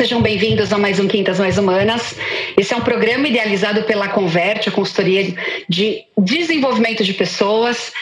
[0.00, 2.16] sejam bem-vindos a mais um Quintas Mais Humanas.
[2.56, 5.34] Esse é um programa idealizado pela Converte, a consultoria
[5.68, 7.92] de desenvolvimento de pessoas.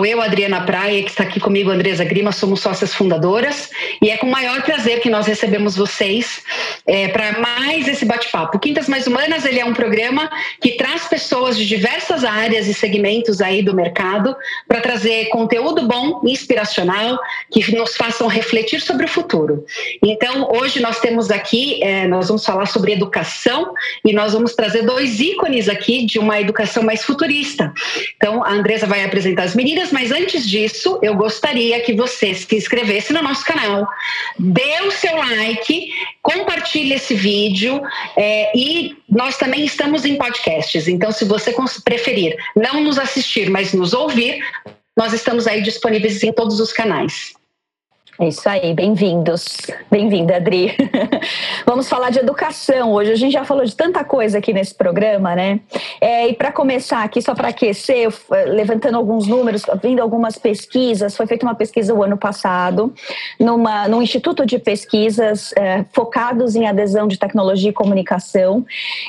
[0.00, 4.26] Eu, Adriana Praia, que está aqui comigo, Andresa Grima, somos sócias fundadoras e é com
[4.26, 6.42] maior prazer que nós recebemos vocês
[6.86, 8.58] é, para mais esse bate-papo.
[8.58, 10.30] Quintas Mais Humanas ele é um programa
[10.60, 14.34] que traz pessoas de diversas áreas e segmentos aí do mercado
[14.66, 17.18] para trazer conteúdo bom, inspiracional,
[17.50, 19.64] que nos façam refletir sobre o futuro.
[20.02, 23.74] Então, hoje nós temos aqui, é, nós vamos falar sobre educação
[24.04, 27.72] e nós vamos trazer dois ícones aqui de uma educação mais futurista.
[28.16, 32.54] Então, a Andresa vai apresentar as meninas, mas antes disso, eu gostaria que você se
[32.54, 33.86] inscrevesse no nosso canal,
[34.38, 37.80] dê o seu like, compartilhe esse vídeo
[38.16, 40.86] é, e nós também estamos em podcasts.
[40.86, 44.44] Então, se você preferir não nos assistir, mas nos ouvir,
[44.96, 47.32] nós estamos aí disponíveis em todos os canais.
[48.20, 49.56] É isso aí, bem-vindos.
[49.90, 50.76] Bem-vinda, Adri.
[51.64, 53.10] Vamos falar de educação hoje.
[53.10, 55.60] A gente já falou de tanta coisa aqui nesse programa, né?
[55.98, 61.16] É, e para começar aqui, só para aquecer, eh, levantando alguns números, vindo algumas pesquisas,
[61.16, 62.92] foi feita uma pesquisa o ano passado,
[63.40, 68.64] numa, num instituto de pesquisas é, focados em adesão de tecnologia e comunicação.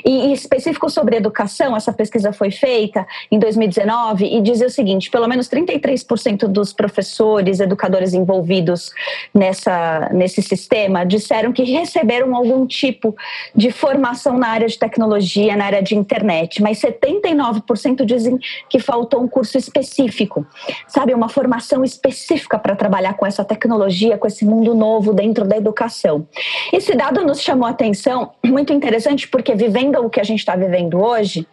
[0.06, 5.12] E, e específico sobre educação, essa pesquisa foi feita em 2019 e dizia o seguinte:
[5.12, 8.93] pelo menos 33% dos professores, educadores envolvidos
[9.34, 13.16] nessa, nesse sistema disseram que receberam algum tipo
[13.56, 19.22] de formação na área de tecnologia, na área de internet, mas 79% dizem que faltou
[19.22, 20.46] um curso específico,
[20.88, 25.58] sabe, uma formação específica para trabalhar com essa tecnologia, com esse mundo novo dentro da
[25.58, 26.28] educação.
[26.72, 30.56] Esse dado nos chamou a atenção, muito interessante, porque vivendo o que a gente está
[30.56, 31.48] vivendo hoje,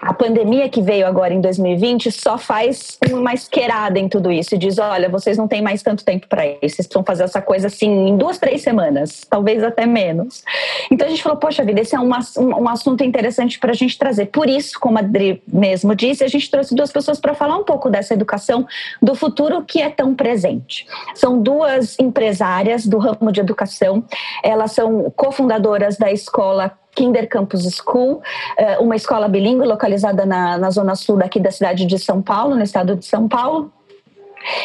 [0.00, 4.58] a pandemia que veio agora em 2020 só faz uma esquerada em tudo isso e
[4.58, 7.66] diz: olha, vocês não têm mais tanto tempo para isso, vocês precisam fazer essa coisa
[7.66, 10.44] assim em duas, três semanas, talvez até menos.
[10.90, 13.98] Então a gente falou: poxa vida, esse é um, um assunto interessante para a gente
[13.98, 14.26] trazer.
[14.26, 17.64] Por isso, como a Adri mesmo disse, a gente trouxe duas pessoas para falar um
[17.64, 18.66] pouco dessa educação
[19.00, 20.86] do futuro que é tão presente.
[21.14, 24.04] São duas empresárias do ramo de educação,
[24.42, 28.20] elas são cofundadoras da escola Kinder Campus School,
[28.56, 32.54] eh, uma escola bilíngue localizada na, na zona sul daqui da cidade de São Paulo,
[32.54, 33.72] no estado de São Paulo.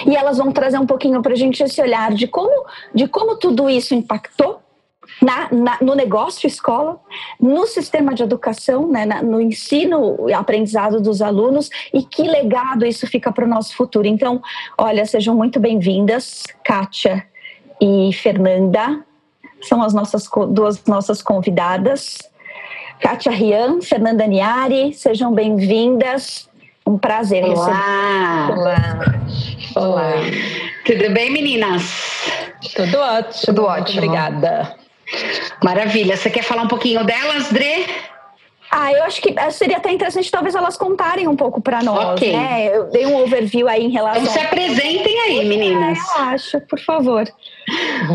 [0.06, 3.36] E elas vão trazer um pouquinho para a gente esse olhar de como, de como
[3.36, 4.60] tudo isso impactou
[5.22, 7.00] na, na, no negócio escola,
[7.40, 12.86] no sistema de educação, né, na, no ensino e aprendizado dos alunos e que legado
[12.86, 14.08] isso fica para o nosso futuro.
[14.08, 14.42] Então,
[14.78, 17.26] olha, sejam muito bem-vindas, Kátia
[17.82, 19.04] e Fernanda
[19.64, 22.18] são as nossas duas nossas convidadas.
[23.00, 26.50] Kátia Rian, Fernanda Niari, sejam bem-vindas.
[26.86, 28.50] Um prazer Olá.
[28.52, 28.78] Olá.
[29.76, 30.12] Olá.
[30.86, 31.84] Tudo bem, meninas?
[32.76, 33.46] Tudo ótimo.
[33.46, 33.98] Tudo ótimo.
[34.00, 34.76] obrigada.
[35.64, 36.18] Maravilha.
[36.18, 37.86] Você quer falar um pouquinho delas, Dre?
[38.76, 42.36] Ah, eu acho que seria até interessante talvez elas contarem um pouco para nós, okay.
[42.36, 42.76] né?
[42.76, 44.24] Eu dei um overview aí em relação.
[44.24, 46.00] Então se apresentem aí, meninas.
[46.00, 47.24] É, eu acho, por favor.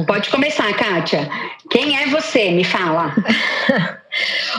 [0.05, 1.31] Pode começar, Kátia.
[1.71, 2.51] Quem é você?
[2.51, 3.15] Me fala.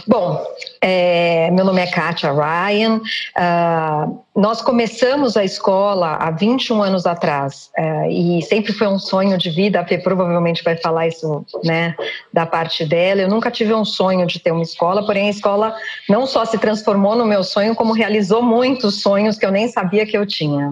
[0.09, 0.44] Bom,
[0.81, 2.96] é, meu nome é Kátia Ryan.
[2.96, 9.38] Uh, nós começamos a escola há 21 anos atrás uh, e sempre foi um sonho
[9.38, 9.80] de vida.
[9.80, 11.94] A Fê provavelmente vai falar isso né,
[12.34, 13.22] da parte dela.
[13.22, 15.75] Eu nunca tive um sonho de ter uma escola, porém a escola
[16.09, 20.08] não só se transformou no meu sonho, como realizou muitos sonhos que eu nem sabia
[20.08, 20.69] que eu tinha.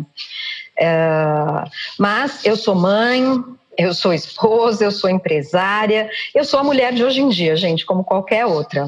[0.79, 3.43] Uh, mas eu sou mãe,
[3.77, 7.85] eu sou esposa, eu sou empresária, eu sou a mulher de hoje em dia, gente,
[7.85, 8.88] como qualquer outra.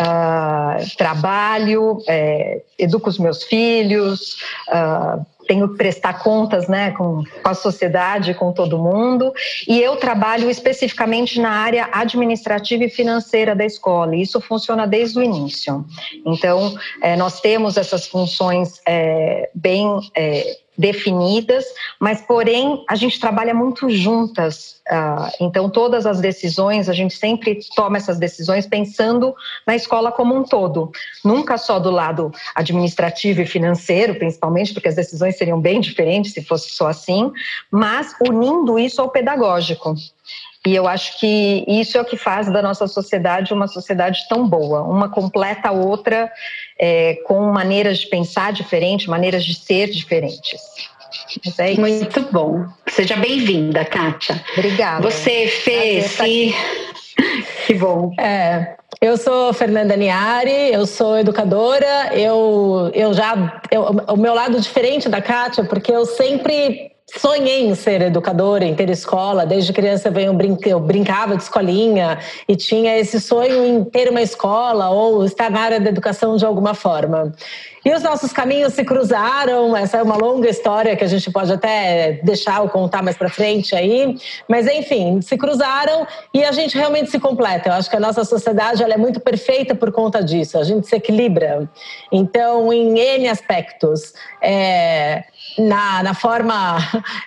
[0.00, 4.38] Uh, trabalho, é, educo os meus filhos,
[4.68, 9.32] uh, tenho que prestar contas né, com, com a sociedade, com todo mundo,
[9.68, 15.18] e eu trabalho especificamente na área administrativa e financeira da escola, e isso funciona desde
[15.18, 15.84] o início.
[16.24, 19.86] Então, é, nós temos essas funções é, bem
[20.16, 21.64] é, definidas,
[22.00, 24.80] mas porém a gente trabalha muito juntas.
[24.90, 29.34] Uh, então todas as decisões a gente sempre toma essas decisões pensando
[29.66, 30.90] na escola como um todo,
[31.24, 36.42] nunca só do lado administrativo e financeiro, principalmente porque as decisões seriam bem diferentes se
[36.42, 37.30] fosse só assim,
[37.70, 39.94] mas unindo isso ao pedagógico.
[40.64, 44.48] E eu acho que isso é o que faz da nossa sociedade uma sociedade tão
[44.48, 44.82] boa.
[44.82, 46.30] Uma completa a outra,
[46.84, 50.60] é, com maneiras de pensar diferentes, maneiras de ser diferentes.
[51.56, 52.66] É Muito bom.
[52.88, 54.42] Seja bem-vinda, Kátia.
[54.54, 55.08] Obrigada.
[55.08, 56.18] Você fez.
[57.66, 58.12] Que bom.
[58.18, 63.60] É, eu sou Fernanda Niari, eu sou educadora, eu, eu já.
[63.70, 68.74] Eu, o meu lado diferente da Kátia, porque eu sempre sonhei em ser educadora, em
[68.74, 69.44] ter escola.
[69.44, 72.18] Desde criança eu, eu brincava de escolinha
[72.48, 76.44] e tinha esse sonho em ter uma escola ou estar na área da educação de
[76.44, 77.32] alguma forma.
[77.84, 81.52] E os nossos caminhos se cruzaram, essa é uma longa história que a gente pode
[81.52, 84.16] até deixar ou contar mais para frente aí,
[84.48, 87.70] mas enfim, se cruzaram e a gente realmente se completa.
[87.70, 90.86] Eu acho que a nossa sociedade ela é muito perfeita por conta disso, a gente
[90.86, 91.68] se equilibra.
[92.12, 95.24] Então, em N aspectos, é,
[95.58, 96.78] na, na forma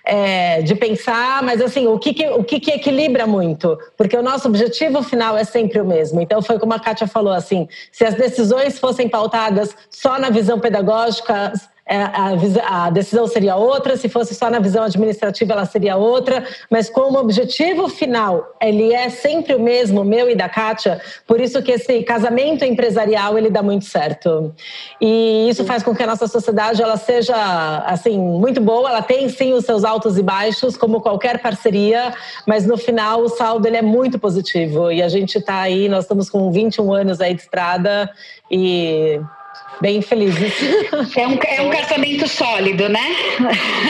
[0.04, 3.78] é, de pensar, mas assim, o que, que, o que, que equilibra muito?
[3.98, 6.22] Porque o nosso objetivo final é sempre o mesmo.
[6.22, 10.60] Então, foi como a Kátia falou, assim, se as decisões fossem pautadas só na visão
[10.60, 11.54] pedagógica,
[11.88, 16.90] a, a, decisão seria outra, se fosse só na visão administrativa ela seria outra, mas
[16.90, 21.72] como objetivo final ele é sempre o mesmo, meu e da Kátia, por isso que
[21.72, 24.54] esse casamento empresarial ele dá muito certo.
[25.00, 27.36] E isso faz com que a nossa sociedade ela seja
[27.86, 32.14] assim muito boa, ela tem sim os seus altos e baixos, como qualquer parceria,
[32.48, 36.06] mas no final o saldo ele é muito positivo e a gente está aí, nós
[36.06, 38.10] estamos com 21 anos aí de estrada
[38.50, 39.22] e
[39.82, 40.54] bem felizes.
[41.16, 43.16] É um, é um casamento sólido, né?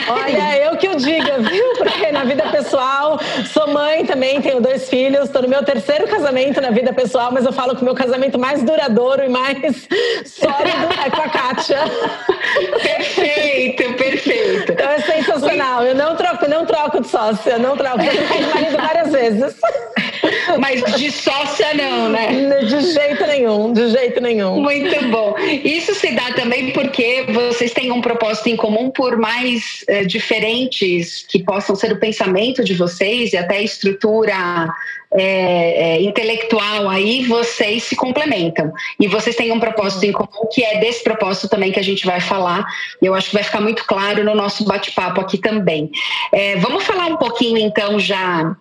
[0.10, 1.74] Olha, eu que o diga, viu?
[1.78, 3.20] Porque na vida pessoal,
[3.52, 7.46] sou mãe também, tenho dois filhos, estou no meu terceiro casamento na vida pessoal, mas
[7.46, 9.88] eu falo que o meu casamento mais duradouro e mais
[10.26, 11.80] sólido é com a Kátia.
[12.82, 14.72] Perfeito, perfeito.
[14.72, 15.84] Então é sensacional.
[15.84, 18.02] Eu não troco, não troco de sócia, não troco.
[18.02, 19.56] Eu troquei de marido várias vezes.
[20.60, 22.28] Mas de sócia não, né?
[22.64, 24.62] De jeito nenhum, de jeito nenhum.
[24.62, 25.36] Muito bom.
[25.64, 31.26] Isso se dá também porque vocês têm um propósito em comum, por mais é, diferentes
[31.28, 34.74] que possam ser o pensamento de vocês e até a estrutura
[35.14, 38.72] é, é, intelectual aí, vocês se complementam.
[39.00, 42.06] E vocês têm um propósito em comum, que é desse propósito também que a gente
[42.06, 42.66] vai falar.
[43.02, 45.90] Eu acho que vai ficar muito claro no nosso bate-papo aqui também.
[46.34, 48.56] É, vamos falar um pouquinho, então, já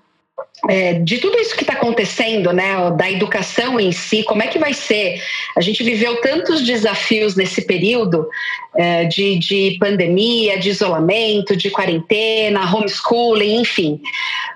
[0.68, 4.58] é, de tudo isso que está acontecendo, né, da educação em si, como é que
[4.58, 5.20] vai ser?
[5.56, 8.28] A gente viveu tantos desafios nesse período
[8.74, 14.00] é, de, de pandemia, de isolamento, de quarentena, homeschooling, enfim.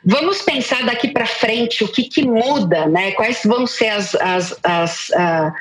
[0.04, 3.12] Vamos pensar daqui para frente o que, que muda, né?
[3.12, 5.52] Quais vão ser as, as, as uh,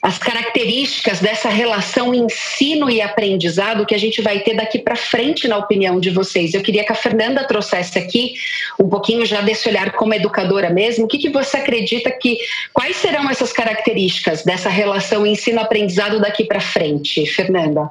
[0.00, 5.48] as características dessa relação ensino e aprendizado que a gente vai ter daqui para frente,
[5.48, 6.54] na opinião de vocês.
[6.54, 8.34] Eu queria que a Fernanda trouxesse aqui
[8.78, 11.04] um pouquinho já desse olhar como educadora mesmo.
[11.04, 12.38] O que, que você acredita que
[12.72, 17.90] quais serão essas características dessa relação ensino-aprendizado daqui para frente, Fernanda?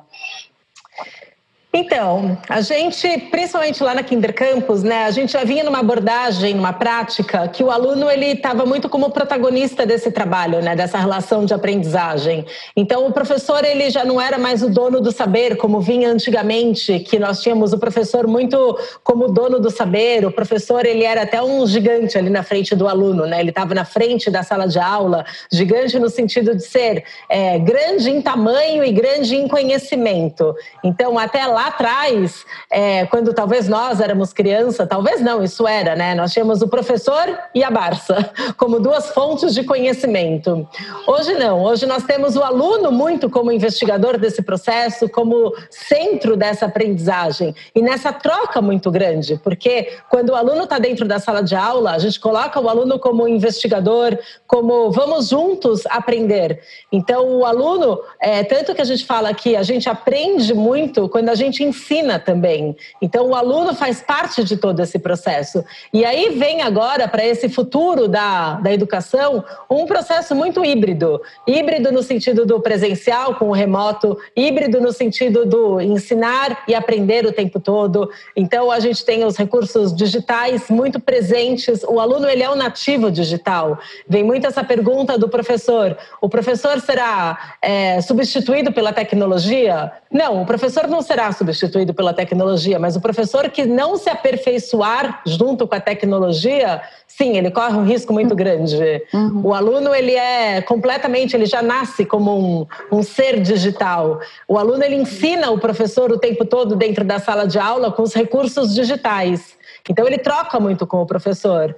[1.74, 6.56] Então, a gente, principalmente lá na Kinder Campus, né, a gente já vinha numa abordagem,
[6.56, 11.44] numa prática, que o aluno ele estava muito como protagonista desse trabalho, né, dessa relação
[11.44, 12.46] de aprendizagem.
[12.76, 17.00] Então, o professor ele já não era mais o dono do saber, como vinha antigamente,
[17.00, 20.26] que nós tínhamos o professor muito como dono do saber.
[20.26, 23.42] O professor ele era até um gigante ali na frente do aluno, né?
[23.42, 28.10] Ele estava na frente da sala de aula, gigante no sentido de ser é, grande
[28.10, 30.56] em tamanho e grande em conhecimento.
[30.82, 36.16] Então, até lá atrás, é, quando talvez nós éramos criança, talvez não, isso era, né?
[36.16, 40.68] Nós tínhamos o professor e a Barça como duas fontes de conhecimento.
[41.08, 46.66] Hoje não, hoje nós temos o aluno muito como investigador desse processo, como centro dessa
[46.66, 51.56] aprendizagem e nessa troca muito grande, porque quando o aluno está dentro da sala de
[51.56, 56.62] aula, a gente coloca o aluno como investigador, como vamos juntos aprender.
[56.92, 61.30] Então, o aluno, é, tanto que a gente fala que a gente aprende muito quando
[61.30, 62.76] a gente gente ensina também.
[63.02, 65.64] Então, o aluno faz parte de todo esse processo.
[65.92, 71.22] E aí vem agora, para esse futuro da, da educação, um processo muito híbrido.
[71.48, 77.26] Híbrido no sentido do presencial com o remoto, híbrido no sentido do ensinar e aprender
[77.26, 78.10] o tempo todo.
[78.36, 81.84] Então, a gente tem os recursos digitais muito presentes.
[81.84, 83.80] O aluno, ele é um nativo digital.
[84.08, 85.98] Vem muito essa pergunta do professor.
[86.22, 89.92] O professor será é, substituído pela tecnologia?
[90.12, 95.22] Não, o professor não será substituído pela tecnologia, mas o professor que não se aperfeiçoar
[95.26, 98.78] junto com a tecnologia, sim, ele corre um risco muito grande.
[99.14, 99.42] Uhum.
[99.46, 104.20] O aluno, ele é completamente, ele já nasce como um, um ser digital.
[104.48, 108.04] O aluno, ele ensina o professor o tempo todo dentro da sala de aula com
[108.04, 109.58] os recursos digitais.
[109.90, 111.76] Então, ele troca muito com o professor.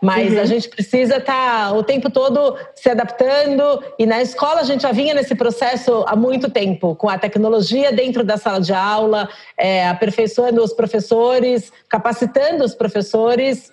[0.00, 0.40] Mas uhum.
[0.40, 4.82] a gente precisa estar tá o tempo todo se adaptando e na escola a gente
[4.82, 9.28] já vinha nesse processo há muito tempo, com a tecnologia dentro da sala de aula,
[9.56, 13.72] é, aperfeiçoando os professores, capacitando os professores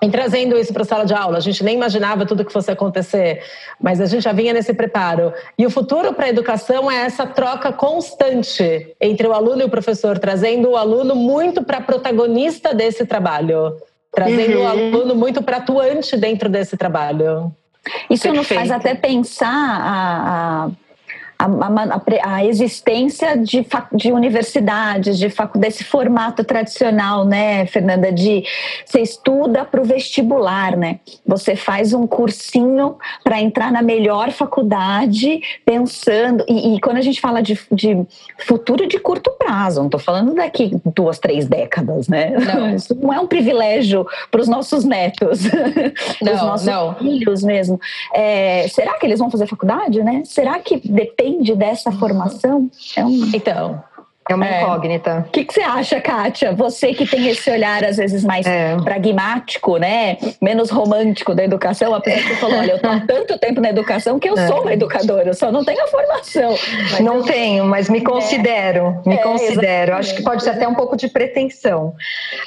[0.00, 1.38] em trazendo isso para a sala de aula.
[1.38, 3.42] A gente nem imaginava tudo que fosse acontecer,
[3.80, 5.32] mas a gente já vinha nesse preparo.
[5.58, 9.68] E o futuro para a educação é essa troca constante entre o aluno e o
[9.68, 13.76] professor, trazendo o aluno muito para protagonista desse trabalho,
[14.18, 14.64] trazendo uhum.
[14.64, 17.52] o aluno muito para atuante dentro desse trabalho.
[18.10, 18.36] Isso Perfeito.
[18.36, 20.70] nos faz até pensar a, a
[21.38, 28.10] a, a, a existência de, de universidades, de facu, desse formato tradicional, né, Fernanda?
[28.10, 28.42] De
[28.84, 30.98] você estuda para o vestibular, né?
[31.24, 36.44] Você faz um cursinho para entrar na melhor faculdade, pensando.
[36.48, 38.04] E, e quando a gente fala de, de,
[38.38, 42.30] futuro de curto prazo, não estou falando daqui duas, três décadas, né?
[42.30, 42.74] Não.
[42.74, 45.42] Isso não é um privilégio para os nossos netos,
[46.18, 46.96] para os nossos não.
[46.96, 47.80] filhos mesmo.
[48.12, 50.22] É, será que eles vão fazer faculdade, né?
[50.24, 52.70] Será que depende depende dessa formação?
[52.96, 53.30] É um...
[53.34, 53.82] Então,
[54.28, 54.62] é uma é.
[54.62, 55.24] incógnita.
[55.26, 56.52] O que, que, você acha, Kátia?
[56.52, 58.76] Você que tem esse olhar, às vezes, mais é.
[58.76, 60.18] pragmático, né?
[60.40, 63.70] Menos romântico da educação, apesar que você falou, olha, eu estou há tanto tempo na
[63.70, 64.46] educação que eu é.
[64.46, 66.54] sou uma educadora, eu só não tenho a formação.
[66.90, 67.22] Mas não eu...
[67.22, 69.94] tenho, mas me considero, me é, considero.
[69.94, 71.94] Acho que pode ser até um pouco de pretensão.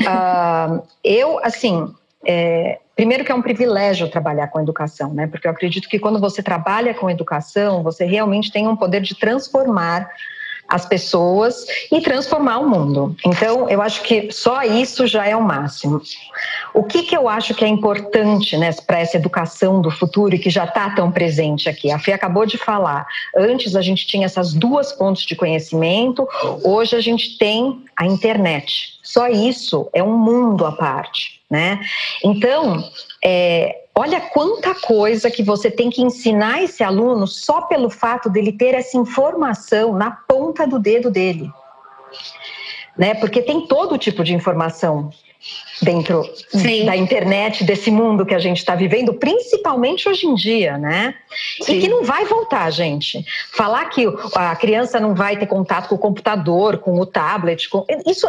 [0.01, 1.87] Uh, eu, assim,
[2.25, 5.25] é, primeiro que é um privilégio trabalhar com educação, né?
[5.25, 9.15] Porque eu acredito que quando você trabalha com educação, você realmente tem um poder de
[9.15, 10.07] transformar
[10.67, 13.15] as pessoas e transformar o mundo.
[13.25, 15.99] Então, eu acho que só isso já é o máximo.
[16.75, 20.39] O que, que eu acho que é importante né, para essa educação do futuro e
[20.39, 21.91] que já está tão presente aqui?
[21.91, 23.07] A Fê acabou de falar.
[23.35, 26.27] Antes a gente tinha essas duas fontes de conhecimento,
[26.63, 28.99] hoje a gente tem a internet.
[29.01, 31.81] Só isso é um mundo à parte, né?
[32.23, 32.81] Então,
[33.21, 38.53] é, olha quanta coisa que você tem que ensinar esse aluno só pelo fato dele
[38.53, 41.51] ter essa informação na ponta do dedo dele,
[42.97, 43.13] né?
[43.15, 45.11] Porque tem todo tipo de informação
[45.81, 46.85] dentro Sim.
[46.85, 51.15] da internet, desse mundo que a gente está vivendo, principalmente hoje em dia, né?
[51.61, 51.73] Sim.
[51.73, 53.25] E que não vai voltar, gente.
[53.51, 54.05] Falar que
[54.35, 57.83] a criança não vai ter contato com o computador, com o tablet, com...
[58.05, 58.25] isso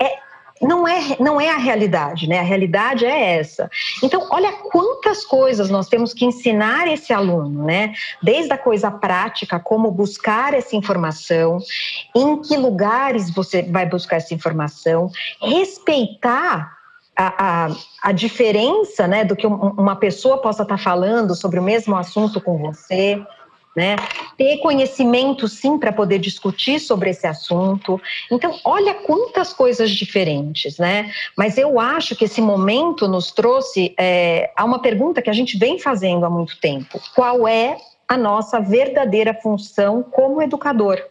[0.00, 0.24] é
[0.62, 2.38] não é, não é a realidade, né?
[2.38, 3.68] A realidade é essa.
[4.02, 7.92] Então, olha quantas coisas nós temos que ensinar esse aluno, né?
[8.22, 11.58] Desde a coisa prática, como buscar essa informação,
[12.14, 16.72] em que lugares você vai buscar essa informação, respeitar
[17.16, 21.96] a, a, a, diferença né, do que uma pessoa possa estar falando sobre o mesmo
[21.96, 23.24] assunto com você
[23.76, 23.96] né?
[24.36, 28.00] Ter conhecimento, sim, para poder discutir sobre esse assunto.
[28.30, 31.12] Então, olha quantas coisas diferentes, né?
[31.36, 35.56] Mas eu acho que esse momento nos trouxe é, a uma pergunta que a gente
[35.56, 37.76] vem fazendo há muito tempo: qual é
[38.08, 41.02] a nossa verdadeira função como educador?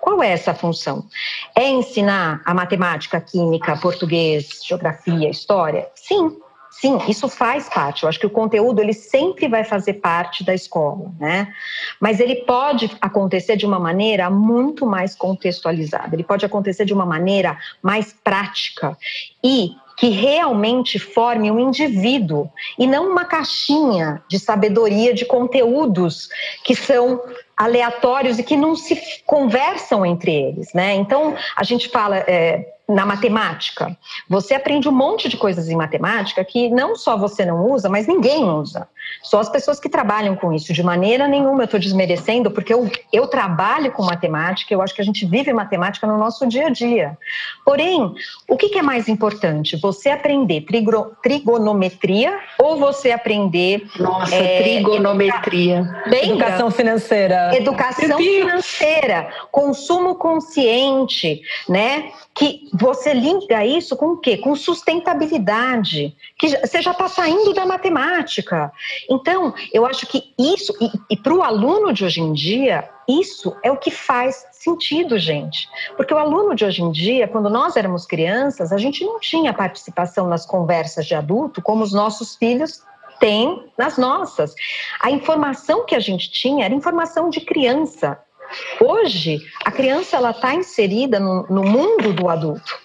[0.00, 1.06] Qual é essa função?
[1.54, 5.88] É ensinar a matemática, química, português, geografia, história?
[5.94, 6.36] Sim,
[6.72, 8.02] Sim, isso faz parte.
[8.02, 11.52] Eu acho que o conteúdo ele sempre vai fazer parte da escola, né?
[12.00, 16.16] Mas ele pode acontecer de uma maneira muito mais contextualizada.
[16.16, 18.96] Ele pode acontecer de uma maneira mais prática
[19.44, 26.30] e que realmente forme um indivíduo e não uma caixinha de sabedoria de conteúdos
[26.64, 27.22] que são
[27.56, 30.94] aleatórios e que não se conversam entre eles, né?
[30.94, 33.96] Então a gente fala é, na matemática.
[34.28, 38.06] Você aprende um monte de coisas em matemática que não só você não usa, mas
[38.06, 38.88] ninguém usa.
[39.22, 40.72] Só as pessoas que trabalham com isso.
[40.72, 45.02] De maneira nenhuma eu estou desmerecendo, porque eu, eu trabalho com matemática, eu acho que
[45.02, 47.16] a gente vive matemática no nosso dia a dia.
[47.64, 48.14] Porém,
[48.48, 49.76] o que, que é mais importante?
[49.76, 53.86] Você aprender trigo, trigonometria ou você aprender.
[53.98, 55.78] Nossa, é, trigonometria.
[56.06, 56.24] Educa...
[56.24, 57.56] Educação financeira.
[57.56, 62.10] Educação financeira, consumo consciente, né?
[62.34, 64.36] Que você liga isso com o quê?
[64.38, 68.72] Com sustentabilidade, que você já está saindo da matemática.
[69.08, 73.54] Então, eu acho que isso, e, e para o aluno de hoje em dia, isso
[73.62, 75.68] é o que faz sentido, gente.
[75.96, 79.52] Porque o aluno de hoje em dia, quando nós éramos crianças, a gente não tinha
[79.52, 82.82] participação nas conversas de adulto como os nossos filhos
[83.20, 84.54] têm nas nossas.
[85.00, 88.18] A informação que a gente tinha era informação de criança.
[88.80, 92.78] Hoje, a criança ela está inserida no, no, mundo do adulto.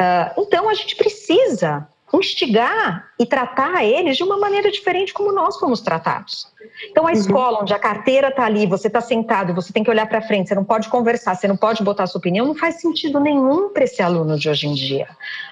[0.00, 5.58] Uh, então, a gente precisa instigar e tratar eles de uma maneira diferente como nós
[5.58, 6.46] fomos tratados.
[6.90, 7.12] Então, a uhum.
[7.12, 10.48] escola onde a carteira está ali, você está sentado, você tem que olhar para frente,
[10.48, 13.70] você não pode conversar, você não pode botar a sua opinião, não faz sentido nenhum
[13.70, 15.08] para esse aluno de hoje em dia,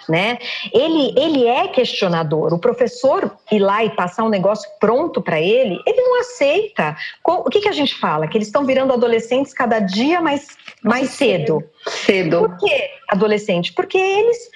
[0.08, 0.38] né?
[0.72, 2.52] Ele, ele é questionador.
[2.52, 6.96] O professor ir lá e passar um negócio pronto para ele, ele não aceita.
[7.24, 8.28] O que, que a gente fala?
[8.28, 10.48] Que eles estão virando adolescentes cada dia mais,
[10.82, 11.64] mais cedo.
[11.86, 12.40] Cedo.
[12.40, 13.72] Por que adolescente?
[13.72, 14.50] Porque eles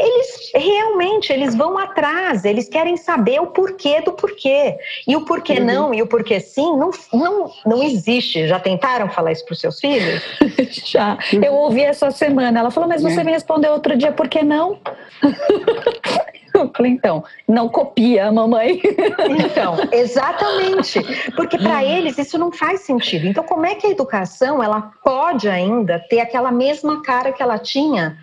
[0.00, 4.76] eles realmente eles vão atrás, eles querem saber o porquê do porquê.
[5.06, 5.64] E o porquê uhum.
[5.64, 8.46] não e o porquê sim não, não, não existe.
[8.46, 10.22] Já tentaram falar isso para os seus filhos?
[10.84, 11.18] Já.
[11.32, 12.60] Eu ouvi essa semana.
[12.60, 13.24] Ela falou, mas você é.
[13.24, 14.78] me respondeu outro dia, por que não?
[16.54, 18.80] Eu falei, então, não copia a mamãe.
[19.28, 21.00] Então, exatamente.
[21.34, 23.26] Porque para eles isso não faz sentido.
[23.26, 27.58] Então, como é que a educação ela pode ainda ter aquela mesma cara que ela
[27.58, 28.16] tinha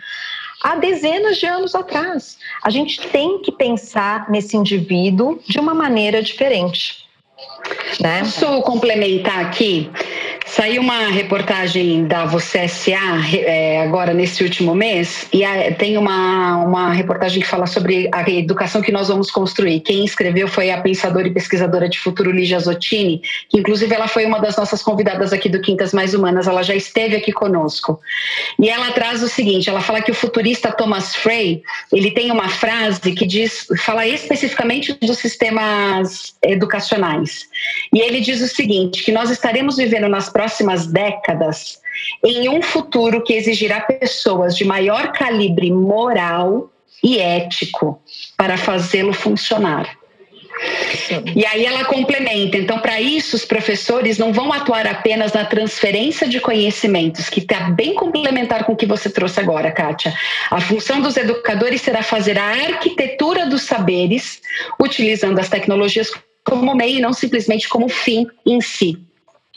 [0.66, 2.40] há dezenas de anos atrás?
[2.64, 7.06] A gente tem que pensar nesse indivíduo de uma maneira diferente.
[8.00, 8.20] Né?
[8.20, 9.92] Posso complementar aqui?
[10.56, 16.60] Saiu uma reportagem da Você SA é, agora nesse último mês e a, tem uma,
[16.60, 19.82] uma reportagem que fala sobre a educação que nós vamos construir.
[19.82, 24.26] Quem escreveu foi a pensadora e pesquisadora de futuro Lígia Zottini, que inclusive ela foi
[24.26, 28.00] uma das nossas convidadas aqui do Quintas Mais Humanas, ela já esteve aqui conosco.
[28.58, 32.48] E ela traz o seguinte, ela fala que o futurista Thomas Frey, ele tem uma
[32.48, 37.46] frase que diz, fala especificamente dos sistemas educacionais.
[37.94, 40.45] E ele diz o seguinte, que nós estaremos vivendo nas próximas
[40.88, 41.80] décadas
[42.24, 46.70] em um futuro que exigirá pessoas de maior calibre moral
[47.04, 48.02] e ético
[48.38, 49.98] para fazê-lo funcionar.
[51.36, 52.58] E aí ela complementa.
[52.58, 57.70] Então, para isso, os professores não vão atuar apenas na transferência de conhecimentos, que está
[57.72, 60.14] bem complementar com o que você trouxe agora, Kátia.
[60.50, 64.42] A função dos educadores será fazer a arquitetura dos saberes,
[64.80, 66.10] utilizando as tecnologias
[66.44, 68.98] como meio e não simplesmente como fim em si.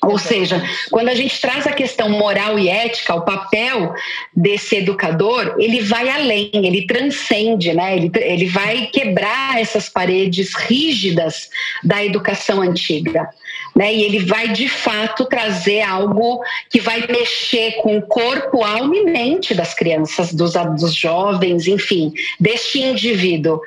[0.05, 3.93] Ou seja, quando a gente traz a questão moral e ética, o papel
[4.35, 7.97] desse educador, ele vai além, ele transcende, né?
[7.97, 11.51] ele, ele vai quebrar essas paredes rígidas
[11.83, 13.29] da educação antiga.
[13.75, 13.93] Né?
[13.93, 16.41] E ele vai de fato trazer algo
[16.71, 22.13] que vai mexer com o corpo, alma e mente das crianças, dos, dos jovens, enfim,
[22.39, 23.61] deste indivíduo.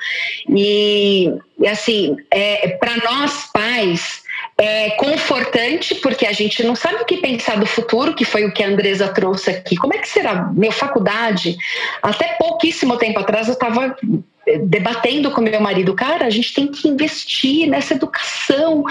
[0.48, 1.30] E,
[1.66, 4.21] assim, é, para nós pais,
[4.58, 8.52] é confortante, porque a gente não sabe o que pensar do futuro, que foi o
[8.52, 9.76] que a Andresa trouxe aqui.
[9.76, 10.50] Como é que será?
[10.52, 11.56] Meu faculdade,
[12.02, 13.96] até pouquíssimo tempo atrás eu estava
[14.58, 18.84] debatendo com meu marido, cara, a gente tem que investir nessa educação,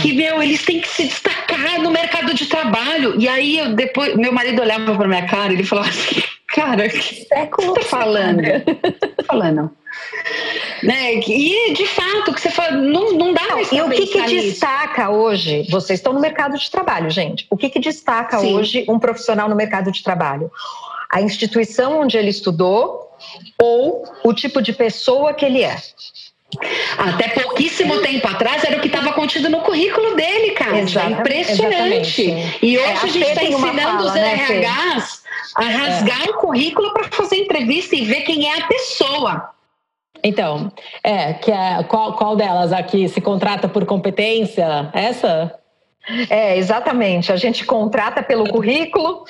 [0.00, 3.14] que meu, eles têm que se destacar no mercado de trabalho.
[3.18, 6.88] E aí eu depois, meu marido olhava para minha cara e ele falava assim, cara,
[6.88, 8.42] que século tá falando?
[9.26, 9.70] falando.
[10.82, 11.14] Né?
[11.14, 15.10] E de fato, que você fala, não, não dá mais E o que, que destaca
[15.10, 15.66] hoje?
[15.70, 17.46] Vocês estão no mercado de trabalho, gente.
[17.50, 18.54] O que, que destaca Sim.
[18.54, 20.50] hoje um profissional no mercado de trabalho?
[21.08, 23.11] A instituição onde ele estudou
[23.60, 25.76] ou o tipo de pessoa que ele é.
[26.98, 30.80] Até pouquíssimo tempo atrás era o que estava contido no currículo dele, cara.
[30.80, 32.22] Exatamente, Impressionante.
[32.22, 32.58] Exatamente.
[32.62, 35.22] E hoje é, a, a gente está ensinando fala, os né, RHs
[35.56, 36.30] a rasgar é.
[36.30, 39.50] o currículo para fazer entrevista e ver quem é a pessoa.
[40.22, 40.70] Então,
[41.02, 44.90] é, que é qual, qual delas aqui se contrata por competência?
[44.92, 45.58] Essa?
[46.28, 47.32] É, exatamente.
[47.32, 49.24] A gente contrata pelo currículo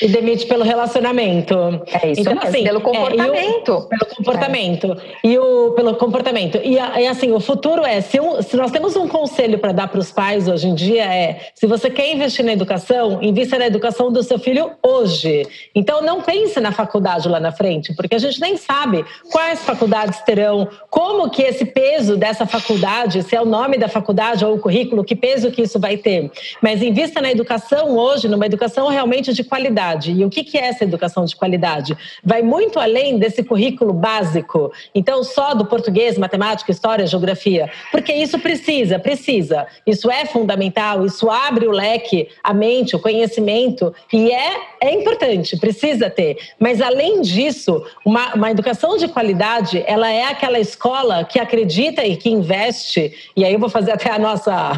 [0.00, 1.54] e demite pelo relacionamento.
[2.02, 3.70] É isso então, mesmo, assim, pelo comportamento.
[3.70, 4.92] É, o, pelo comportamento.
[4.92, 5.26] É.
[5.26, 6.60] E o pelo comportamento.
[6.62, 9.88] E, e assim, o futuro é, se, um, se nós temos um conselho para dar
[9.88, 13.66] para os pais hoje em dia é, se você quer investir na educação, invista na
[13.66, 15.46] educação do seu filho hoje.
[15.74, 20.20] Então não pense na faculdade lá na frente, porque a gente nem sabe quais faculdades
[20.20, 24.58] terão, como que esse peso dessa faculdade, se é o nome da faculdade ou o
[24.58, 26.30] currículo, que peso que isso vai ter.
[26.62, 30.12] Mas invista na educação hoje, numa educação realmente de qualidade qualidade.
[30.12, 31.96] E o que é essa educação de qualidade?
[32.22, 38.38] Vai muito além desse currículo básico, então só do português, matemática, história, geografia, porque isso
[38.38, 39.66] precisa, precisa.
[39.86, 45.56] Isso é fundamental, isso abre o leque, a mente, o conhecimento, e é, é importante,
[45.56, 46.36] precisa ter.
[46.58, 52.16] Mas além disso, uma, uma educação de qualidade, ela é aquela escola que acredita e
[52.16, 54.72] que investe, e aí eu vou fazer até a nossa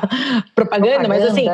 [0.55, 1.09] propaganda, propaganda.
[1.09, 1.47] mas assim,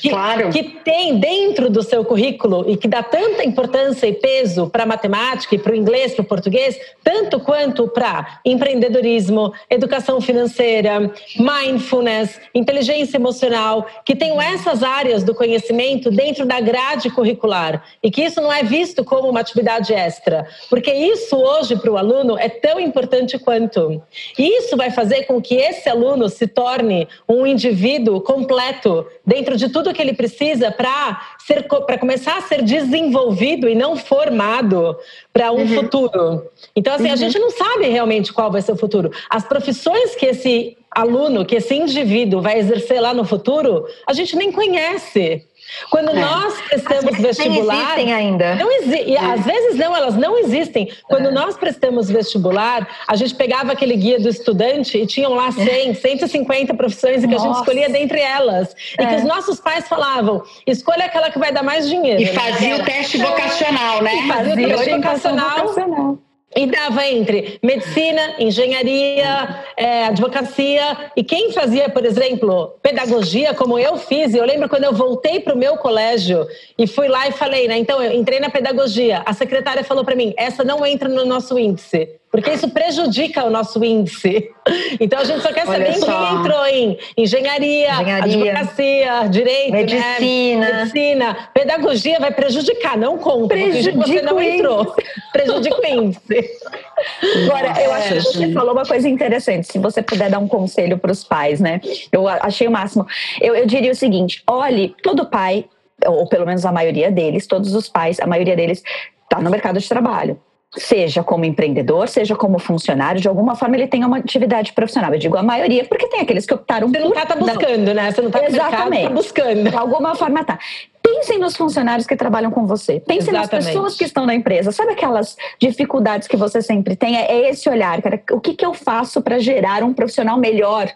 [0.00, 0.50] que, claro.
[0.50, 4.86] que tem dentro do seu currículo e que dá tanta importância e peso para a
[4.86, 12.40] matemática e para o inglês, para o português, tanto quanto para empreendedorismo, educação financeira, mindfulness,
[12.52, 18.40] inteligência emocional, que tenham essas áreas do conhecimento dentro da grade curricular e que isso
[18.40, 22.80] não é visto como uma atividade extra, porque isso hoje para o aluno é tão
[22.80, 24.02] importante quanto.
[24.36, 29.68] E isso vai fazer com que esse aluno se torne um indivíduo completo dentro de
[29.68, 34.96] tudo que ele precisa para ser para começar a ser desenvolvido e não formado
[35.32, 35.68] para um uhum.
[35.68, 36.50] futuro.
[36.74, 37.12] Então, assim, uhum.
[37.12, 39.10] a gente não sabe realmente qual vai ser o futuro.
[39.28, 44.36] As profissões que esse aluno, que esse indivíduo vai exercer lá no futuro, a gente
[44.36, 45.44] nem conhece.
[45.90, 46.20] Quando é.
[46.20, 47.74] nós prestamos vestibular.
[47.74, 48.54] Não existem ainda.
[48.54, 49.18] Não exi é.
[49.18, 50.90] Às vezes não, elas não existem.
[51.04, 51.30] Quando é.
[51.30, 56.74] nós prestamos vestibular, a gente pegava aquele guia do estudante e tinham lá 100, 150
[56.74, 57.44] profissões e que Nossa.
[57.44, 58.74] a gente escolhia dentre elas.
[58.98, 59.16] E que é.
[59.16, 62.22] os nossos pais falavam: escolha aquela que vai dar mais dinheiro.
[62.22, 64.14] E fazia o teste vocacional, né?
[64.14, 65.66] E fazia o teste vocacional.
[65.66, 66.18] vocacional.
[66.54, 71.10] E dava entre medicina, engenharia, é, advocacia.
[71.16, 75.54] E quem fazia, por exemplo, pedagogia, como eu fiz, eu lembro quando eu voltei para
[75.54, 77.78] o meu colégio e fui lá e falei, né?
[77.78, 79.22] Então, eu entrei na pedagogia.
[79.24, 83.50] A secretária falou para mim: essa não entra no nosso índice porque isso prejudica o
[83.50, 84.50] nosso índice.
[85.00, 89.78] Então a gente só quer saber quem entrou em engenharia, engenharia advocacia, direito, né?
[89.78, 90.60] medicina.
[90.60, 90.72] Né?
[90.78, 94.94] medicina, pedagogia vai prejudicar, não conta, prejudica você não entrou.
[95.32, 96.50] Prejudica o índice.
[97.44, 100.96] Agora, eu acho que você falou uma coisa interessante, se você puder dar um conselho
[100.96, 101.80] para os pais, né?
[102.12, 103.04] Eu achei o máximo.
[103.40, 105.64] Eu, eu diria o seguinte: olhe, todo pai,
[106.06, 108.80] ou pelo menos a maioria deles, todos os pais, a maioria deles
[109.24, 110.38] está no mercado de trabalho
[110.76, 115.12] seja como empreendedor, seja como funcionário, de alguma forma ele tem uma atividade profissional.
[115.12, 117.94] Eu digo a maioria, porque tem aqueles que optaram Você não está tá buscando, não.
[117.94, 118.10] né?
[118.10, 118.90] Você não está Exatamente.
[118.90, 119.70] Mercado, tá buscando.
[119.70, 120.58] De alguma forma tá.
[121.02, 123.00] Pensem nos funcionários que trabalham com você.
[123.00, 123.52] Pensem Exatamente.
[123.52, 124.72] nas pessoas que estão na empresa.
[124.72, 127.16] Sabe aquelas dificuldades que você sempre tem?
[127.16, 128.22] É, é esse olhar, cara.
[128.30, 130.90] O que, que eu faço para gerar um profissional melhor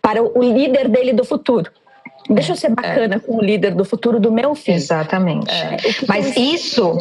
[0.00, 1.70] para o líder dele do futuro?
[2.30, 3.18] Deixa eu ser bacana é.
[3.18, 4.76] com o líder do futuro do meu filho.
[4.76, 5.50] Exatamente.
[5.50, 5.76] É.
[6.06, 6.98] Mas isso,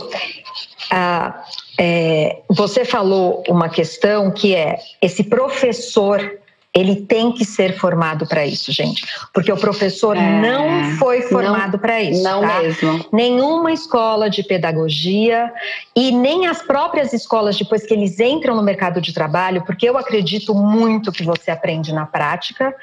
[0.91, 1.43] ah,
[1.77, 6.39] é, você falou uma questão que é esse professor
[6.75, 9.03] ele tem que ser formado para isso, gente.
[9.33, 12.21] Porque o professor é, não foi formado para isso.
[12.21, 12.61] Não tá?
[12.61, 13.05] mesmo.
[13.11, 15.51] Nenhuma escola de pedagogia
[15.95, 19.97] e nem as próprias escolas, depois que eles entram no mercado de trabalho, porque eu
[19.97, 22.75] acredito muito que você aprende na prática,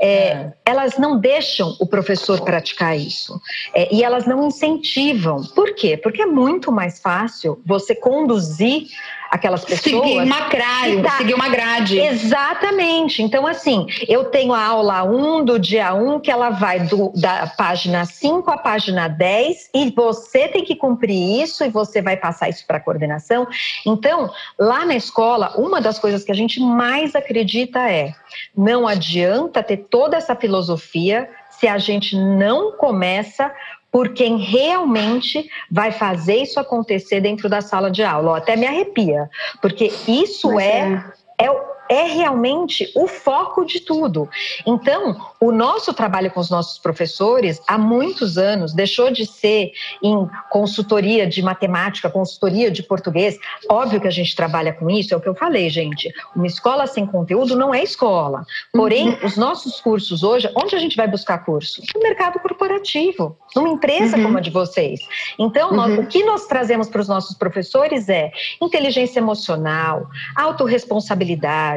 [0.00, 0.52] é, é.
[0.64, 3.40] elas não deixam o professor praticar isso.
[3.74, 5.44] É, e elas não incentivam.
[5.54, 5.96] Por quê?
[5.96, 8.88] Porque é muito mais fácil você conduzir
[9.30, 10.04] aquelas pessoas.
[10.04, 11.10] Seguir uma grade, tá.
[11.18, 11.98] seguir uma grade.
[11.98, 13.22] Exatamente.
[13.22, 17.46] Então, assim, eu tenho a aula 1 do dia 1, que ela vai do, da
[17.46, 22.48] página 5 à página 10, e você tem que cumprir isso e você vai passar
[22.48, 23.46] isso para a coordenação.
[23.84, 28.12] Então, lá na escola, uma das coisas que a gente mais acredita é:
[28.56, 33.50] não adianta ter toda essa filosofia se a gente não começa
[33.90, 38.38] por quem realmente vai fazer isso acontecer dentro da sala de aula.
[38.38, 39.30] até me arrepia,
[39.62, 41.02] porque isso é,
[41.38, 41.50] é, é
[41.88, 44.28] é realmente o foco de tudo.
[44.66, 49.72] Então, o nosso trabalho com os nossos professores, há muitos anos, deixou de ser
[50.02, 53.38] em consultoria de matemática, consultoria de português.
[53.68, 56.12] Óbvio que a gente trabalha com isso, é o que eu falei, gente.
[56.34, 58.44] Uma escola sem conteúdo não é escola.
[58.72, 59.18] Porém, uhum.
[59.24, 61.82] os nossos cursos hoje, onde a gente vai buscar curso?
[61.94, 64.24] No mercado corporativo, numa empresa uhum.
[64.24, 65.00] como a de vocês.
[65.38, 66.04] Então, nós, uhum.
[66.04, 71.75] o que nós trazemos para os nossos professores é inteligência emocional, autorresponsabilidade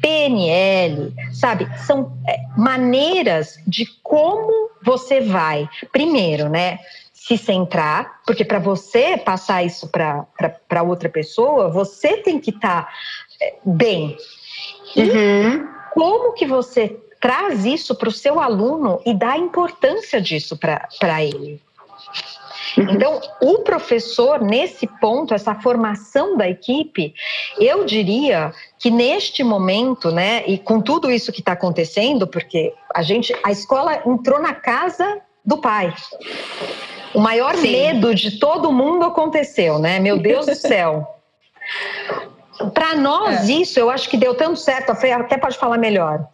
[0.00, 1.68] PNL, sabe?
[1.86, 6.78] São é, maneiras de como você vai, primeiro, né?
[7.12, 12.92] Se centrar, porque para você passar isso para outra pessoa, você tem que estar tá,
[13.40, 14.16] é, bem.
[14.94, 15.68] E uhum.
[15.92, 21.62] como que você traz isso para o seu aluno e dá importância disso para ele?
[22.88, 22.94] Uhum.
[22.94, 27.14] Então, o professor, nesse ponto, essa formação da equipe,
[27.58, 33.02] eu diria que neste momento, né, e com tudo isso que está acontecendo, porque a
[33.02, 35.92] gente, a escola entrou na casa do pai.
[37.14, 37.70] O maior Sim.
[37.70, 40.00] medo de todo mundo aconteceu, né?
[40.00, 41.06] Meu Deus do céu.
[42.72, 43.52] Para nós, é.
[43.52, 44.90] isso eu acho que deu tanto certo.
[44.90, 46.26] A Fê até pode falar melhor.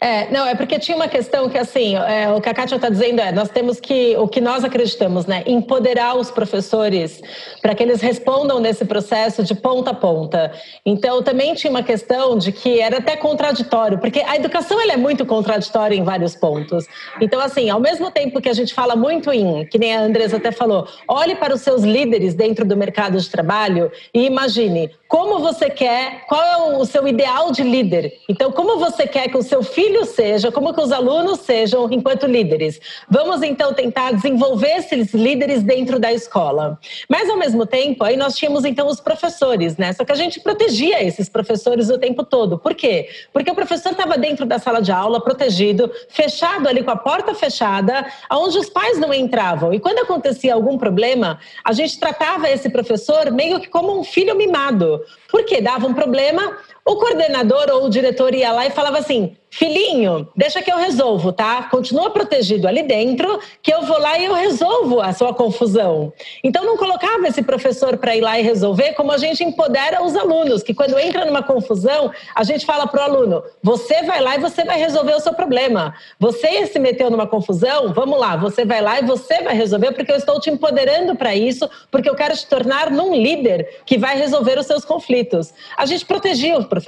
[0.00, 2.88] É, não, é porque tinha uma questão que, assim, é, o que a Kátia está
[2.88, 7.20] dizendo é, nós temos que, o que nós acreditamos, né, empoderar os professores
[7.60, 10.52] para que eles respondam nesse processo de ponta a ponta.
[10.86, 14.96] Então, também tinha uma questão de que era até contraditório, porque a educação, ela é
[14.96, 16.86] muito contraditória em vários pontos.
[17.20, 20.38] Então, assim, ao mesmo tempo que a gente fala muito em, que nem a Andresa
[20.38, 25.40] até falou, olhe para os seus líderes dentro do mercado de trabalho e imagine como
[25.40, 28.20] você quer, qual é o seu ideal de líder.
[28.28, 32.26] Então, como você quer que o seu filho seja, como que os alunos sejam enquanto
[32.26, 32.80] líderes.
[33.08, 36.78] Vamos então tentar desenvolver esses líderes dentro da escola.
[37.08, 39.92] Mas ao mesmo tempo, aí nós tínhamos então os professores, né?
[39.92, 42.56] Só que a gente protegia esses professores o tempo todo.
[42.56, 43.08] Por quê?
[43.32, 47.34] Porque o professor estava dentro da sala de aula, protegido, fechado ali com a porta
[47.34, 49.74] fechada, aonde os pais não entravam.
[49.74, 54.36] E quando acontecia algum problema, a gente tratava esse professor meio que como um filho
[54.36, 54.99] mimado.
[55.30, 60.28] Porque dava um problema, o coordenador ou o diretor ia lá e falava assim: filhinho,
[60.36, 61.64] deixa que eu resolvo, tá?
[61.64, 66.12] Continua protegido ali dentro, que eu vou lá e eu resolvo a sua confusão.
[66.42, 70.16] Então não colocava esse professor para ir lá e resolver, como a gente empodera os
[70.16, 74.40] alunos, que quando entra numa confusão, a gente fala pro aluno: você vai lá e
[74.40, 75.94] você vai resolver o seu problema.
[76.18, 80.12] Você se meteu numa confusão, vamos lá, você vai lá e você vai resolver, porque
[80.12, 84.16] eu estou te empoderando para isso, porque eu quero te tornar num líder que vai
[84.16, 85.52] resolver os seus conflitos.
[85.76, 86.79] A gente protegia o professor.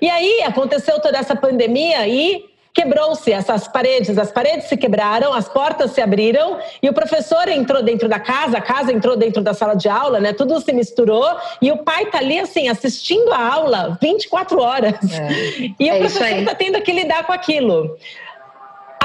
[0.00, 2.44] E aí aconteceu toda essa pandemia e
[2.76, 7.82] quebrou-se essas paredes, as paredes se quebraram, as portas se abriram e o professor entrou
[7.82, 10.34] dentro da casa, a casa entrou dentro da sala de aula, né?
[10.34, 11.26] Tudo se misturou
[11.62, 14.94] e o pai tá ali assim assistindo a aula 24 horas.
[15.10, 15.72] É.
[15.80, 17.96] E é o professor tá tendo que lidar com aquilo.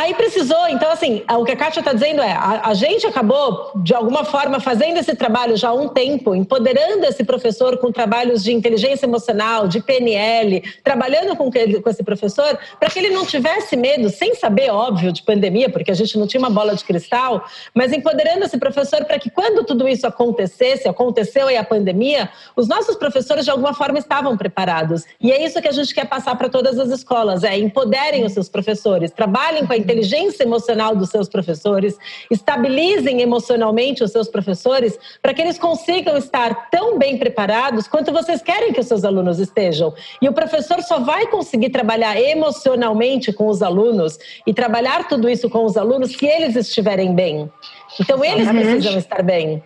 [0.02, 3.72] Aí precisou, então assim, o que a Kátia está dizendo é, a, a, gente acabou,
[3.76, 8.44] de alguma forma, fazendo esse trabalho já há um tempo, empoderando esse professor com trabalhos
[8.44, 13.78] de inteligência emocional, de PNL, trabalhando com, com esse professor, para que ele não tivesse
[13.78, 17.46] medo, sem saber, óbvio, de pandemia, porque a gente não tinha uma bola de cristal,
[17.72, 22.68] mas empoderando esse professor para que quando tudo isso acontecesse, aconteceu aí a pandemia, os
[22.68, 25.06] nossos professores de alguma forma estavam preparados.
[25.22, 28.32] E é isso que a gente quer passar para todas as escolas, é empoderem os
[28.32, 31.98] seus professores, trabalhem com a inteligência emocional dos seus professores,
[32.30, 38.42] estabilizem emocionalmente os seus professores, para que eles consigam estar tão bem preparados quanto vocês
[38.42, 39.94] querem que os seus alunos estejam.
[40.22, 45.50] E o professor só vai conseguir trabalhar emocionalmente com os alunos e trabalhar tudo isso
[45.50, 47.52] com os alunos se eles estiverem bem.
[48.00, 49.62] Então, eles precisam estar bem.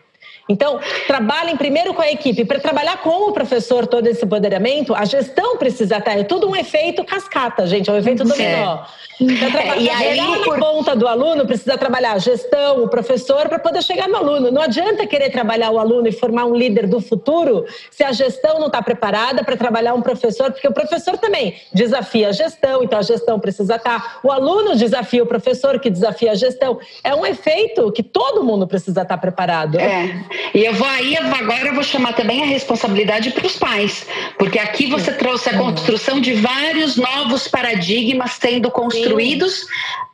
[0.48, 2.46] Então, trabalhem primeiro com a equipe.
[2.46, 6.18] Para trabalhar com o professor todo esse empoderamento, a gestão precisa estar.
[6.18, 8.84] É tudo um efeito cascata, gente, é um efeito dominó.
[9.20, 13.82] É, e aí, por ponta do aluno, precisa trabalhar a gestão, o professor, para poder
[13.82, 14.52] chegar no aluno.
[14.52, 18.60] Não adianta querer trabalhar o aluno e formar um líder do futuro se a gestão
[18.60, 23.00] não está preparada para trabalhar um professor, porque o professor também desafia a gestão, então
[23.00, 24.02] a gestão precisa estar.
[24.02, 24.20] Tá.
[24.22, 26.78] O aluno desafia o professor, que desafia a gestão.
[27.04, 29.80] É um efeito que todo mundo precisa estar tá preparado.
[29.80, 30.26] É.
[30.54, 34.06] E eu vou aí, agora eu vou chamar também a responsabilidade para os pais,
[34.38, 39.66] porque aqui você trouxe a construção de vários novos paradigmas sendo construídos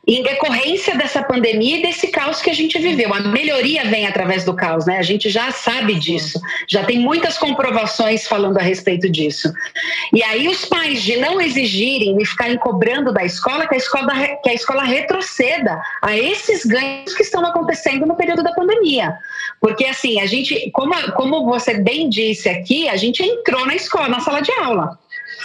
[0.06, 3.14] em decorrência dessa pandemia e desse caos que a gente viveu.
[3.14, 4.98] A melhoria vem através do caos, né?
[4.98, 9.52] A gente já sabe disso, já tem muitas comprovações falando a respeito disso.
[10.12, 14.12] E aí os pais de não exigirem e ficarem cobrando da escola que a escola,
[14.42, 19.16] que a escola retroceda a esses ganhos que estão acontecendo no período da pandemia.
[19.60, 24.08] Porque assim, a gente, como, como você bem disse aqui, a gente entrou na escola,
[24.08, 24.98] na sala de aula.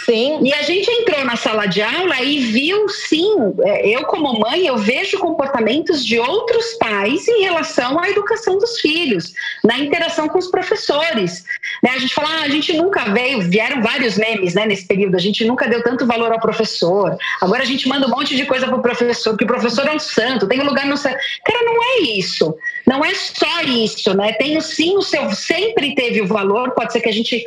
[0.08, 0.40] Sim.
[0.42, 3.30] E a gente entrou na sala de aula e viu, sim,
[3.62, 8.80] é, eu como mãe, eu vejo comportamentos de outros pais em relação à educação dos
[8.80, 11.44] filhos, na interação com os professores.
[11.82, 11.90] Né?
[11.90, 15.20] A gente fala, ah, a gente nunca veio, vieram vários memes né, nesse período, a
[15.20, 17.14] gente nunca deu tanto valor ao professor.
[17.42, 19.92] Agora a gente manda um monte de coisa para o professor, que o professor é
[19.92, 21.14] um santo, tem um lugar no céu.
[21.44, 22.56] Cara, não é isso.
[22.86, 24.32] Não é só isso, né?
[24.32, 27.44] Tem sim o seu, sempre teve o valor, pode ser que a gente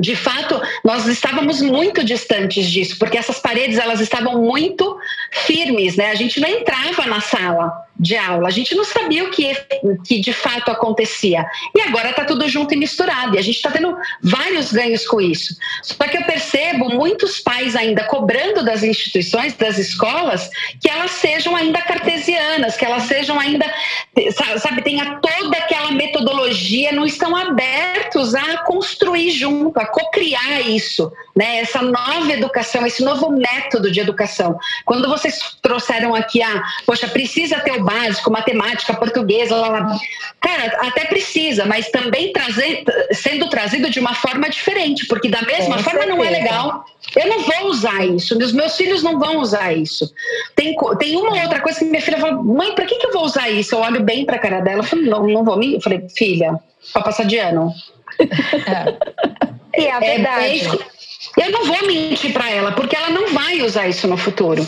[0.00, 4.96] de fato, nós estávamos muito distantes disso, porque essas paredes elas estavam muito
[5.30, 6.10] firmes, né?
[6.10, 8.48] A gente não entrava na sala de aula.
[8.48, 9.54] A gente não sabia o que,
[10.04, 11.46] que de fato acontecia.
[11.74, 13.36] E agora está tudo junto e misturado.
[13.36, 15.54] E a gente está tendo vários ganhos com isso.
[15.82, 20.50] Só que eu percebo muitos pais ainda cobrando das instituições, das escolas,
[20.80, 23.72] que elas sejam ainda cartesianas, que elas sejam ainda,
[24.58, 31.58] sabe, tenha toda aquela metodologia, não estão abertos a construir junto, a cocriar isso, né?
[31.58, 34.58] Essa nova educação, esse novo método de educação.
[34.84, 39.98] Quando vocês trouxeram aqui a, poxa, precisa ter o básico, matemática, portuguesa, lá, lá.
[40.40, 45.76] cara, até precisa, mas também trazer, sendo trazido de uma forma diferente, porque da mesma
[45.76, 46.16] Com forma certeza.
[46.16, 46.84] não é legal.
[47.16, 50.12] Eu não vou usar isso, os meus filhos não vão usar isso.
[50.54, 53.24] Tem, tem uma outra coisa que minha filha falou, mãe, para que, que eu vou
[53.24, 53.74] usar isso?
[53.74, 55.62] Eu olho bem para a cara dela, eu falei, não, não vou.
[55.62, 56.58] Eu falei, filha,
[56.92, 57.72] para passar de ano.
[58.18, 59.31] É.
[59.76, 60.66] E é a verdade.
[60.66, 64.66] É, eu não vou mentir para ela, porque ela não vai usar isso no futuro.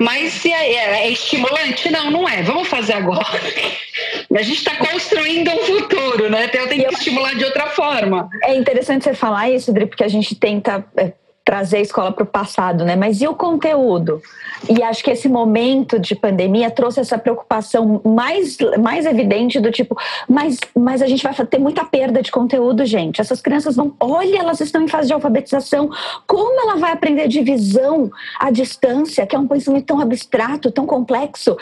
[0.00, 1.90] Mas se é, é, é estimulante?
[1.90, 2.42] Não, não é.
[2.42, 3.24] Vamos fazer agora.
[4.36, 6.46] A gente está construindo um futuro, né?
[6.46, 8.28] Então eu tenho que estimular de outra forma.
[8.42, 11.12] É interessante você falar isso, Dri, porque a gente tenta é,
[11.44, 12.96] trazer a escola para o passado, né?
[12.96, 14.22] Mas e o conteúdo?
[14.68, 19.94] E acho que esse momento de pandemia trouxe essa preocupação mais, mais evidente do tipo,
[20.28, 23.20] mas, mas a gente vai ter muita perda de conteúdo, gente.
[23.20, 25.90] Essas crianças vão, olha, elas estão em fase de alfabetização.
[26.26, 31.56] Como ela vai aprender divisão à distância, que é um pensamento tão abstrato, tão complexo?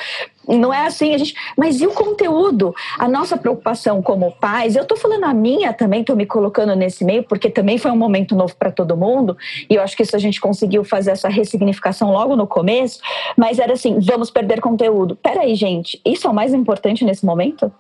[0.47, 1.35] Não é assim, a gente.
[1.57, 2.75] Mas e o conteúdo?
[2.99, 7.05] A nossa preocupação como pais, eu estou falando a minha também, estou me colocando nesse
[7.05, 9.37] meio, porque também foi um momento novo para todo mundo,
[9.69, 13.01] e eu acho que isso a gente conseguiu fazer essa ressignificação logo no começo,
[13.37, 15.17] mas era assim: vamos perder conteúdo.
[15.17, 17.73] Peraí, gente, isso é o mais importante nesse momento?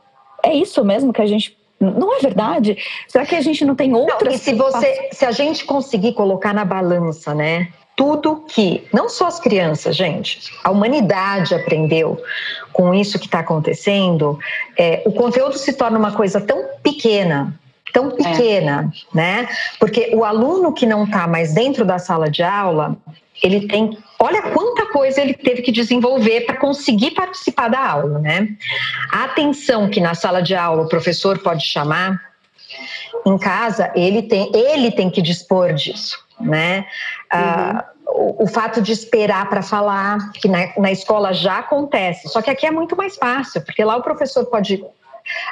[0.44, 2.77] É isso mesmo que a gente não é verdade?
[3.09, 4.22] Será que a gente não tem outras?
[4.22, 7.68] Não, e se você, se a gente conseguir colocar na balança, né?
[7.94, 12.20] Tudo que, não só as crianças, gente, a humanidade aprendeu
[12.72, 14.38] com isso que está acontecendo,
[14.78, 17.55] é, o conteúdo se torna uma coisa tão pequena,
[17.92, 18.11] tão é.
[18.14, 19.16] pequena, é.
[19.16, 19.48] né?
[19.78, 22.96] Porque o aluno que não está mais dentro da sala de aula,
[23.42, 28.48] ele tem, olha quanta coisa ele teve que desenvolver para conseguir participar da aula, né?
[29.11, 32.18] A atenção que na sala de aula o professor pode chamar,
[33.26, 36.87] em casa ele tem, ele tem que dispor disso né?
[37.33, 38.38] Ah, uhum.
[38.38, 42.51] o, o, fato de esperar para falar, que na, na escola já acontece, só que
[42.51, 44.85] aqui é muito mais fácil, porque lá o professor pode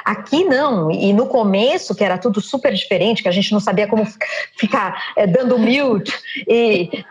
[0.03, 3.87] Aqui não, e no começo, que era tudo super diferente, que a gente não sabia
[3.87, 4.05] como
[4.57, 6.13] ficar é, dando mute
[6.47, 7.05] e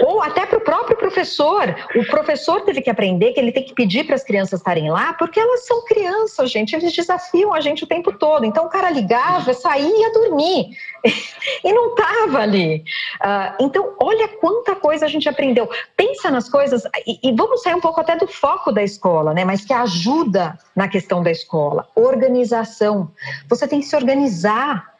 [0.00, 1.74] ou até para o próprio professor.
[1.94, 5.12] O professor teve que aprender que ele tem que pedir para as crianças estarem lá,
[5.14, 8.44] porque elas são crianças, gente, eles desafiam a gente o tempo todo.
[8.44, 10.70] Então o cara ligava, saía e ia dormir.
[11.64, 12.84] e não estava ali.
[13.22, 15.68] Uh, então, olha quanta coisa a gente aprendeu.
[15.96, 19.44] Pensa nas coisas, e, e vamos sair um pouco até do foco da escola, né?
[19.44, 21.88] Mas que ajuda na questão da escola.
[21.94, 23.10] Organização.
[23.48, 24.95] Você tem que se organizar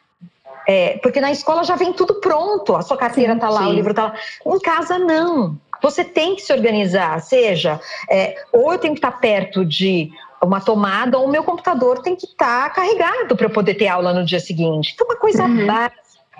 [0.67, 3.69] é, porque na escola já vem tudo pronto, a sua carteira está lá, sim.
[3.69, 4.13] o livro está lá.
[4.45, 5.57] Em casa, não.
[5.81, 10.11] Você tem que se organizar, seja, é, ou eu tenho que estar perto de
[10.43, 14.13] uma tomada, ou o meu computador tem que estar carregado para eu poder ter aula
[14.13, 14.91] no dia seguinte.
[14.93, 15.67] Então, uma coisa uhum.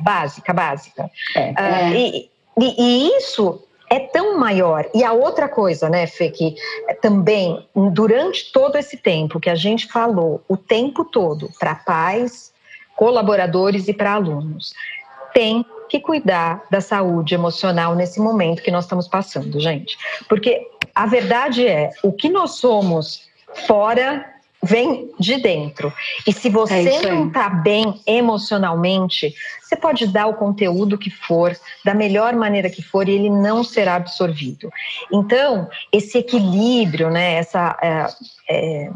[0.01, 1.09] básica, básica.
[1.33, 1.93] É, uh, é.
[1.93, 4.85] E, e, e isso é tão maior.
[4.93, 6.55] E a outra coisa, né, Fê, que
[7.01, 12.51] também, durante todo esse tempo que a gente falou, o tempo todo, para pais,
[12.97, 14.73] colaboradores e para alunos.
[15.33, 19.97] Tem que cuidar da saúde emocional nesse momento que nós estamos passando, gente.
[20.27, 23.21] Porque a verdade é, o que nós somos
[23.67, 24.25] fora
[24.61, 25.93] vem de dentro.
[26.25, 31.55] E se você é não está bem emocionalmente, você pode dar o conteúdo que for,
[31.85, 34.69] da melhor maneira que for, e ele não será absorvido.
[35.11, 37.77] Então, esse equilíbrio, né, essa.
[37.81, 38.07] É,
[38.49, 38.89] é,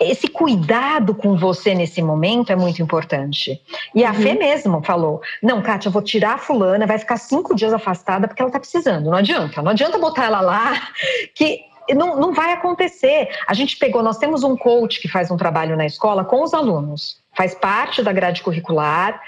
[0.00, 3.60] esse cuidado com você nesse momento é muito importante.
[3.94, 4.14] E a uhum.
[4.14, 8.26] Fê mesmo falou: não, Kátia, eu vou tirar a fulana, vai ficar cinco dias afastada
[8.26, 9.10] porque ela tá precisando.
[9.10, 10.88] Não adianta, não adianta botar ela lá,
[11.34, 11.60] que
[11.94, 13.28] não, não vai acontecer.
[13.46, 16.54] A gente pegou, nós temos um coach que faz um trabalho na escola com os
[16.54, 19.20] alunos, faz parte da grade curricular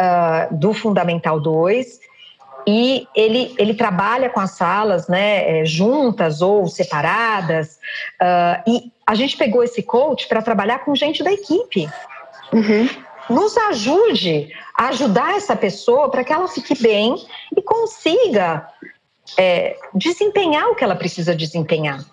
[0.00, 2.00] uh, do Fundamental 2
[2.66, 7.78] e ele, ele trabalha com as salas né, é, juntas ou separadas.
[8.20, 11.88] Uh, e a gente pegou esse coach para trabalhar com gente da equipe.
[12.52, 12.88] Uhum.
[13.28, 17.14] Nos ajude a ajudar essa pessoa para que ela fique bem
[17.56, 18.68] e consiga
[19.36, 22.04] é, desempenhar o que ela precisa desempenhar.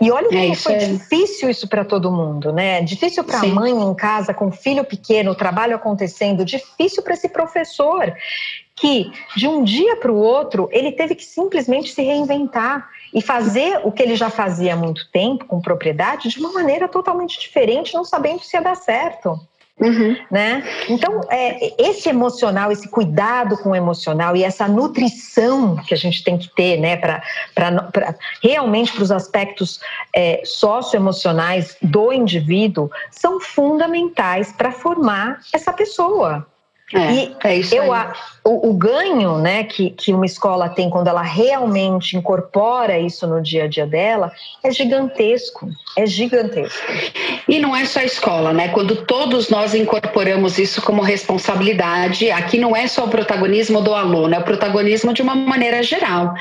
[0.00, 0.78] E olha como é, foi é...
[0.78, 2.80] difícil isso para todo mundo, né?
[2.82, 8.12] Difícil para a mãe em casa com filho pequeno, trabalho acontecendo, difícil para esse professor
[8.74, 13.80] que de um dia para o outro ele teve que simplesmente se reinventar e fazer
[13.84, 17.94] o que ele já fazia há muito tempo com propriedade de uma maneira totalmente diferente,
[17.94, 19.38] não sabendo se ia dar certo.
[19.80, 20.16] Uhum.
[20.30, 20.62] Né?
[20.88, 26.22] Então, é, esse emocional, esse cuidado com o emocional e essa nutrição que a gente
[26.22, 27.22] tem que ter né, para
[28.40, 29.80] realmente para os aspectos
[30.14, 36.46] é, socioemocionais do indivíduo são fundamentais para formar essa pessoa.
[36.94, 38.08] É, e é isso eu, aí.
[38.44, 43.40] O, o, ganho né, que, que uma escola tem quando ela realmente incorpora isso no
[43.40, 44.32] dia a dia dela
[44.64, 45.70] é gigantesco.
[45.96, 46.82] É gigantesco.
[47.48, 48.68] E não é só a escola, né?
[48.68, 54.34] Quando todos nós incorporamos isso como responsabilidade, aqui não é só o protagonismo do aluno,
[54.34, 56.34] é o protagonismo de uma maneira geral.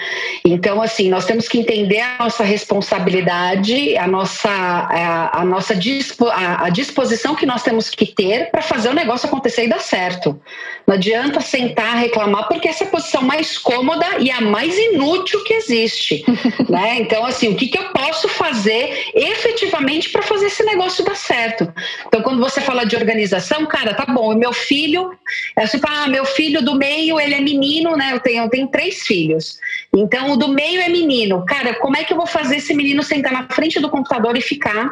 [0.44, 6.28] Então, assim, nós temos que entender a nossa responsabilidade, a nossa, a, a nossa dispo,
[6.28, 9.82] a, a disposição que nós temos que ter para fazer o negócio acontecer e dar
[9.82, 10.41] certo.
[10.88, 15.44] Não adianta sentar, reclamar, porque essa é a posição mais cômoda e a mais inútil
[15.44, 16.24] que existe.
[16.70, 17.00] né?
[17.00, 21.72] Então, assim, o que, que eu posso fazer efetivamente para fazer esse negócio dar certo?
[22.08, 25.18] Então, quando você fala de organização, cara, tá bom, meu filho,
[25.58, 28.10] é assim, ah, meu filho do meio, ele é menino, né?
[28.14, 29.60] Eu tenho, eu tenho três filhos.
[29.96, 31.46] Então, o do meio é menino.
[31.46, 34.42] Cara, como é que eu vou fazer esse menino sentar na frente do computador e
[34.42, 34.92] ficar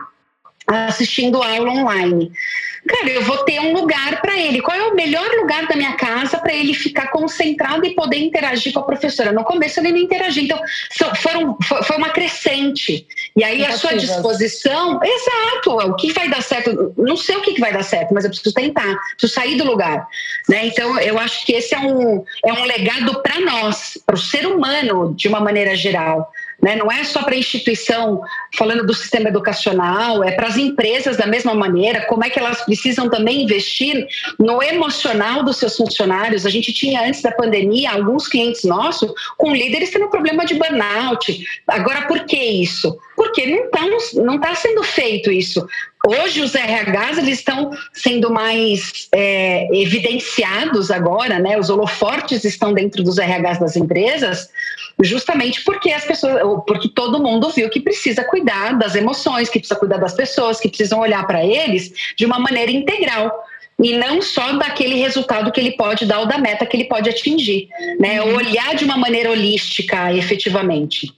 [0.70, 2.32] assistindo aula online
[2.90, 4.62] cara, eu vou ter um lugar para ele.
[4.62, 8.74] Qual é o melhor lugar da minha casa para ele ficar concentrado e poder interagir
[8.74, 9.32] com a professora?
[9.32, 10.60] No começo ele não interagia, então
[11.18, 13.06] foram, foi uma crescente.
[13.36, 16.94] E aí a sua disposição, exato, o que vai dar certo?
[16.98, 20.08] Não sei o que vai dar certo, mas eu preciso tentar, preciso sair do lugar.
[20.48, 20.68] Né?
[20.68, 24.48] Então eu acho que esse é um, é um legado para nós, para o ser
[24.48, 26.32] humano de uma maneira geral.
[26.62, 26.76] Né?
[26.76, 28.22] Não é só para a instituição,
[28.58, 32.62] falando do sistema educacional, é para as empresas da mesma maneira, como é que elas
[32.64, 34.08] precisam também investir
[34.38, 36.46] no emocional dos seus funcionários.
[36.46, 41.46] A gente tinha antes da pandemia alguns clientes nossos com líderes tendo problema de burnout.
[41.68, 42.98] Agora, por que isso?
[43.16, 45.66] Porque não está não tá sendo feito isso.
[46.08, 51.60] Hoje os RHs eles estão sendo mais é, evidenciados agora, né?
[51.60, 54.50] Os holofortes estão dentro dos RHs das empresas,
[55.02, 59.80] justamente porque as pessoas, porque todo mundo viu que precisa cuidar das emoções, que precisa
[59.80, 63.32] cuidar das pessoas, que precisam olhar para eles de uma maneira integral
[63.78, 67.10] e não só daquele resultado que ele pode dar ou da meta que ele pode
[67.10, 67.68] atingir,
[68.00, 68.22] né?
[68.22, 71.14] Olhar de uma maneira holística, efetivamente.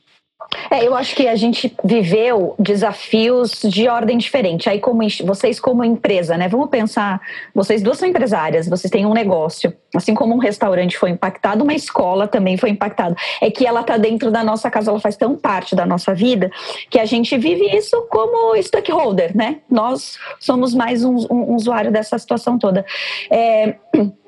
[0.69, 4.69] É, eu acho que a gente viveu desafios de ordem diferente.
[4.69, 6.47] Aí, como vocês, como empresa, né?
[6.47, 7.21] Vamos pensar,
[7.53, 9.73] vocês duas são empresárias, vocês têm um negócio.
[9.95, 13.15] Assim como um restaurante foi impactado, uma escola também foi impactada.
[13.41, 16.51] É que ela está dentro da nossa casa, ela faz tão parte da nossa vida
[16.89, 19.57] que a gente vive isso como stakeholder, né?
[19.69, 22.85] Nós somos mais um, um usuário dessa situação toda.
[23.29, 23.75] É,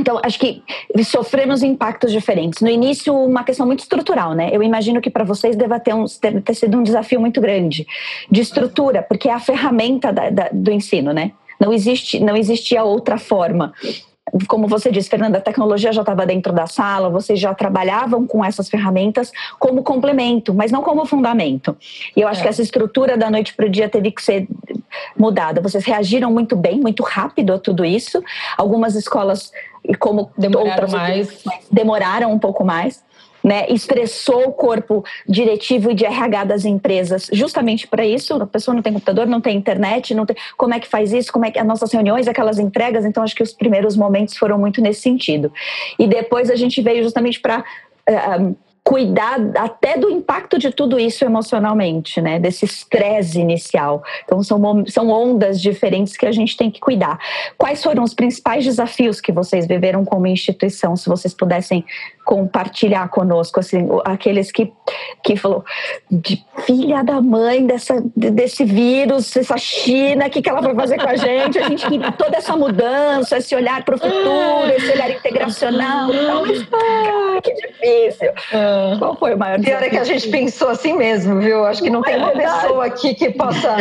[0.00, 0.62] então, acho que
[1.04, 2.62] sofremos impactos diferentes.
[2.62, 4.48] No início, uma questão muito estrutural, né?
[4.50, 7.86] Eu imagino que para vocês deva ter, um, deve ter sido um desafio muito grande
[8.30, 11.32] de estrutura, porque é a ferramenta da, da, do ensino, né?
[11.60, 13.74] Não, existe, não existia outra forma
[14.46, 18.44] como você disse, Fernanda, a tecnologia já estava dentro da sala, vocês já trabalhavam com
[18.44, 21.76] essas ferramentas como complemento, mas não como fundamento.
[22.16, 22.42] E eu acho é.
[22.44, 24.46] que essa estrutura da noite para o dia teve que ser
[25.16, 25.60] mudada.
[25.60, 28.22] Vocês reagiram muito bem, muito rápido a tudo isso.
[28.56, 29.52] Algumas escolas,
[29.94, 31.44] como demoraram outras, mais.
[31.70, 33.02] demoraram um pouco mais
[33.42, 38.34] né, estressou o corpo diretivo e de RH das empresas justamente para isso.
[38.34, 40.36] A pessoa não tem computador, não tem internet, não tem.
[40.56, 41.32] Como é que faz isso?
[41.32, 43.04] Como é que as nossas reuniões, aquelas entregas?
[43.04, 45.52] Então, acho que os primeiros momentos foram muito nesse sentido.
[45.98, 47.60] E depois a gente veio justamente para.
[47.60, 47.64] Uh,
[48.06, 52.38] eh, cuidar até do impacto de tudo isso emocionalmente, né?
[52.38, 54.02] Desse estresse inicial.
[54.24, 57.18] Então são, são ondas diferentes que a gente tem que cuidar.
[57.56, 60.96] Quais foram os principais desafios que vocês viveram como instituição?
[60.96, 61.84] Se vocês pudessem
[62.24, 64.72] compartilhar conosco, assim, aqueles que,
[65.22, 65.64] que falou
[66.10, 70.98] de filha da mãe dessa, desse vírus, essa China, o que, que ela vai fazer
[70.98, 71.58] com a gente?
[71.58, 71.84] A gente
[72.16, 78.30] toda essa mudança, esse olhar para o futuro, esse olhar integracional, então, ah, que difícil.
[78.98, 79.78] Qual foi o maior desafio?
[79.78, 81.64] Pior é que a gente pensou assim mesmo, viu?
[81.64, 83.76] Acho que não tem uma pessoa aqui que possa.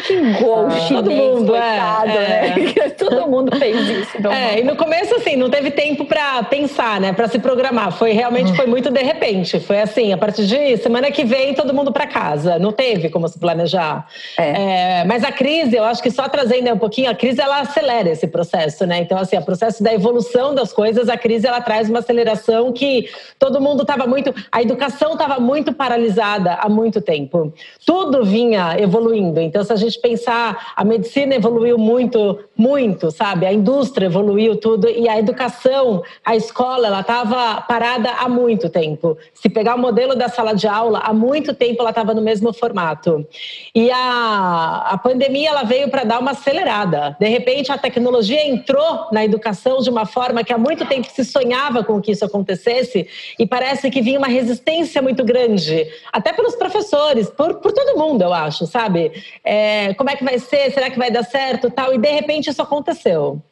[0.00, 2.74] Xingou o chinês, todo mundo, coitado, é, né?
[2.84, 2.90] É.
[3.04, 4.28] Todo mundo fez isso.
[4.28, 7.12] É, e no começo, assim, não teve tempo para pensar, né?
[7.12, 7.92] Para se programar.
[7.92, 9.60] Foi realmente foi muito de repente.
[9.60, 12.58] Foi assim, a partir de semana que vem todo mundo para casa.
[12.58, 14.06] Não teve como se planejar.
[14.38, 15.00] É.
[15.00, 18.10] É, mas a crise, eu acho que só trazendo um pouquinho, a crise ela acelera
[18.10, 18.98] esse processo, né?
[19.00, 23.08] Então assim, o processo da evolução das coisas, a crise ela traz uma aceleração que
[23.38, 27.52] todo mundo estava muito, a educação estava muito paralisada há muito tempo.
[27.86, 29.40] Tudo vinha evoluindo.
[29.40, 33.46] Então se a gente pensar, a medicina evoluiu muito, muito, sabe?
[33.46, 39.16] A indústria evoluiu tudo e a educação, a escola, ela estava parada há muito tempo.
[39.32, 42.52] Se pegar o modelo da sala de aula, há muito tempo ela estava no mesmo
[42.52, 43.26] formato.
[43.74, 47.16] E a, a pandemia ela veio para dar uma acelerada.
[47.18, 51.24] De repente, a tecnologia entrou na educação de uma forma que há muito tempo se
[51.24, 53.06] sonhava com que isso acontecesse
[53.38, 58.22] e parece que vinha uma resistência muito grande, até pelos professores, por, por todo mundo,
[58.22, 59.12] eu acho, sabe?
[59.44, 60.72] É, como é que vai ser?
[60.72, 61.70] Será que vai dar certo?
[61.70, 61.94] Tal.
[61.94, 63.42] E de repente isso aconteceu.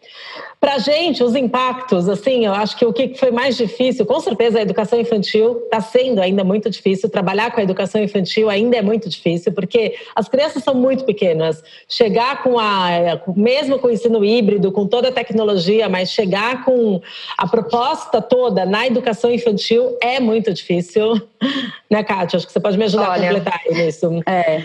[0.60, 4.60] Para gente, os impactos, assim, eu acho que o que foi mais difícil, com certeza
[4.60, 7.10] a educação infantil está sendo ainda muito difícil.
[7.10, 11.62] Trabalhar com a educação infantil ainda é muito difícil, porque as crianças são muito pequenas.
[11.88, 12.90] Chegar com a,
[13.36, 17.00] mesmo com o ensino híbrido, com toda a tecnologia, mas chegar com
[17.36, 21.20] a proposta toda na educação infantil é muito difícil.
[21.90, 22.38] Né, Kátia?
[22.38, 24.22] Acho que você pode me ajudar Olha, a completar isso.
[24.26, 24.62] É.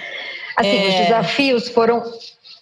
[0.56, 0.88] Assim, é...
[0.88, 2.02] os desafios foram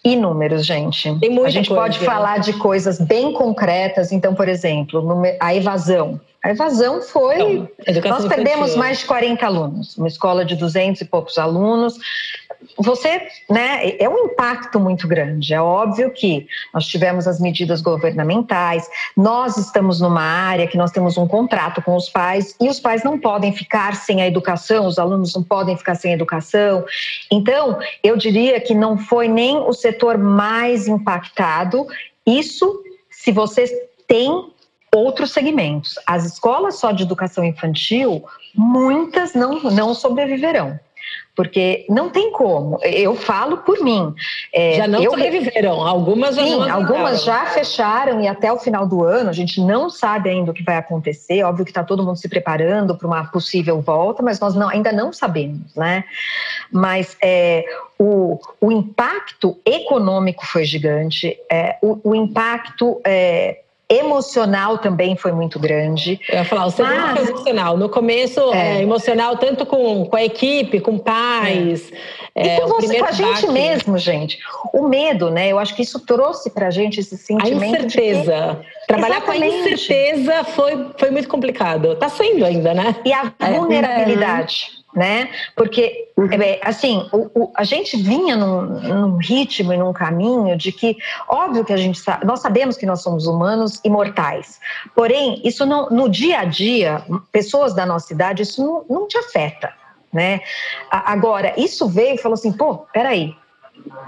[0.04, 1.08] inúmeros, gente.
[1.10, 4.12] a gente coisa, pode falar de coisas bem concretas.
[4.12, 5.04] Então, por exemplo,
[5.40, 6.20] a evasão.
[6.46, 7.38] A evasão foi.
[7.40, 7.70] Não,
[8.08, 8.78] nós perdemos infantil.
[8.78, 9.98] mais de 40 alunos.
[9.98, 11.98] Uma escola de 200 e poucos alunos.
[12.78, 13.20] você,
[13.50, 15.56] né, é um impacto muito grande.
[15.56, 18.88] É óbvio que nós tivemos as medidas governamentais,
[19.18, 23.04] nós estamos numa área que nós temos um contrato com os pais e os pais
[23.04, 26.86] não podem ficar sem a educação, os alunos não podem ficar sem a educação.
[27.32, 31.88] Então, eu diria que não foi nem o setor mais impactado.
[32.24, 33.66] Isso se você
[34.08, 34.54] tem
[34.96, 36.00] outros segmentos.
[36.06, 38.24] As escolas só de educação infantil,
[38.54, 40.80] muitas não, não sobreviverão
[41.36, 42.80] porque não tem como.
[42.82, 44.14] Eu falo por mim.
[44.54, 45.12] É, já não eu...
[45.12, 49.60] sobreviveram, algumas já Sim, algumas já fecharam e até o final do ano a gente
[49.60, 51.44] não sabe ainda o que vai acontecer.
[51.44, 54.92] Óbvio que está todo mundo se preparando para uma possível volta, mas nós não, ainda
[54.94, 56.06] não sabemos, né?
[56.72, 57.66] Mas é,
[58.00, 65.60] o, o impacto econômico foi gigante, é, o, o impacto é, emocional também foi muito
[65.60, 66.20] grande.
[66.30, 67.78] Eu ia falar, o segundo Mas, foi emocional.
[67.78, 68.78] No começo, é.
[68.78, 71.92] É, emocional tanto com, com a equipe, com pais.
[72.34, 72.58] É.
[72.58, 74.40] e com, você, com a gente mesmo, gente.
[74.74, 75.52] O medo, né?
[75.52, 77.64] Eu acho que isso trouxe pra gente esse sentimento.
[77.64, 78.60] A incerteza.
[78.62, 78.88] Que...
[78.88, 79.50] Trabalhar Exatamente.
[79.50, 81.96] com a incerteza foi, foi muito complicado.
[81.96, 82.96] Tá sendo ainda, né?
[83.06, 83.54] E a é.
[83.54, 85.30] vulnerabilidade né?
[85.56, 86.30] Porque, uhum.
[86.42, 90.98] é, assim, o, o, a gente vinha num, num, ritmo e num caminho de que,
[91.28, 94.60] óbvio que a gente sabe, nós sabemos que nós somos humanos imortais,
[94.96, 99.18] porém, isso não, no dia a dia, pessoas da nossa idade, isso não, não te
[99.18, 99.74] afeta,
[100.14, 100.40] né?
[100.90, 103.36] Agora, isso veio e falou assim, pô, peraí,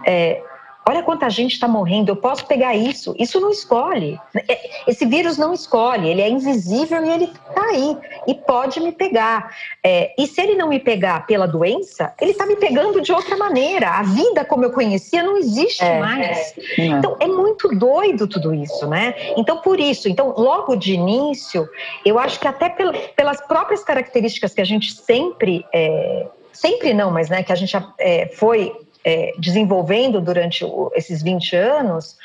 [0.06, 0.42] é,
[0.88, 3.14] Olha quanta gente está morrendo, eu posso pegar isso.
[3.20, 4.18] Isso não escolhe.
[4.48, 8.94] É, esse vírus não escolhe, ele é invisível e ele está aí e pode me
[8.94, 9.54] pegar.
[9.84, 13.36] É, e se ele não me pegar pela doença, ele está me pegando de outra
[13.36, 13.90] maneira.
[13.90, 16.54] A vida como eu conhecia não existe é, mais.
[16.78, 16.86] É.
[16.86, 19.14] Então é muito doido tudo isso, né?
[19.36, 21.68] Então por isso, então logo de início,
[22.06, 26.28] eu acho que até pelas próprias características que a gente sempre é,
[26.58, 28.74] sempre não, mas né, que a gente é, foi
[29.04, 32.18] é, desenvolvendo durante o, esses 20 anos,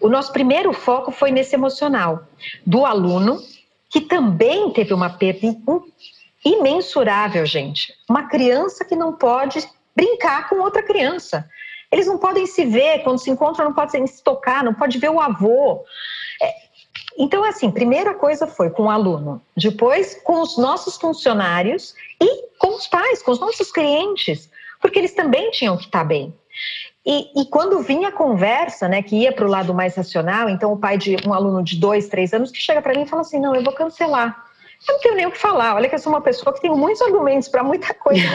[0.00, 2.24] o nosso primeiro foco foi nesse emocional
[2.66, 3.40] do aluno,
[3.90, 5.46] que também teve uma perda
[6.44, 7.94] imensurável, gente.
[8.08, 11.48] Uma criança que não pode brincar com outra criança.
[11.90, 15.10] Eles não podem se ver, quando se encontram, não podem se tocar, não pode ver
[15.10, 15.84] o avô.
[16.42, 16.52] É,
[17.16, 22.74] então, assim, primeira coisa foi com o aluno, depois com os nossos funcionários e com
[22.74, 24.50] os pais, com os nossos clientes
[24.84, 26.34] porque eles também tinham que estar bem.
[27.06, 30.70] E, e, quando vinha a conversa, né, que ia para o lado mais racional, então
[30.74, 33.22] o pai de um aluno de dois, três anos que chega para mim e fala
[33.22, 34.44] assim: não, eu vou cancelar.
[34.86, 35.74] Eu não tenho nem o que falar.
[35.74, 38.26] Olha que eu sou uma pessoa que tem muitos argumentos para muita coisa.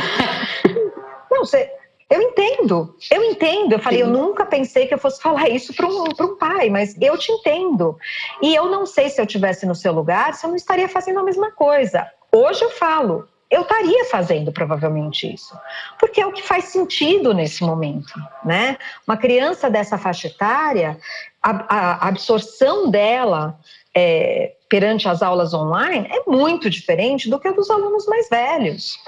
[1.29, 1.71] não, você,
[2.09, 3.73] eu entendo, eu entendo.
[3.73, 4.05] Eu falei, Sim.
[4.05, 7.31] eu nunca pensei que eu fosse falar isso para um, um pai, mas eu te
[7.31, 7.95] entendo.
[8.41, 11.19] E eu não sei se eu tivesse no seu lugar, se eu não estaria fazendo
[11.19, 12.07] a mesma coisa.
[12.31, 15.57] Hoje eu falo, eu estaria fazendo provavelmente isso,
[15.99, 18.13] porque é o que faz sentido nesse momento,
[18.45, 18.77] né?
[19.07, 20.97] Uma criança dessa faixa etária,
[21.41, 23.59] a, a absorção dela
[23.95, 28.99] é, perante as aulas online é muito diferente do que a dos alunos mais velhos.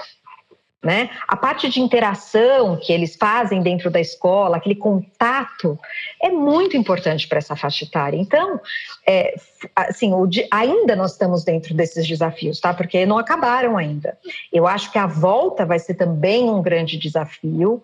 [0.82, 1.10] Né?
[1.28, 5.78] A parte de interação que eles fazem dentro da escola, aquele contato,
[6.20, 8.16] é muito importante para essa faixa etária.
[8.16, 8.60] Então,
[9.06, 9.32] é,
[9.76, 12.74] assim, o, ainda nós estamos dentro desses desafios, tá?
[12.74, 14.18] Porque não acabaram ainda.
[14.52, 17.80] Eu acho que a volta vai ser também um grande desafio,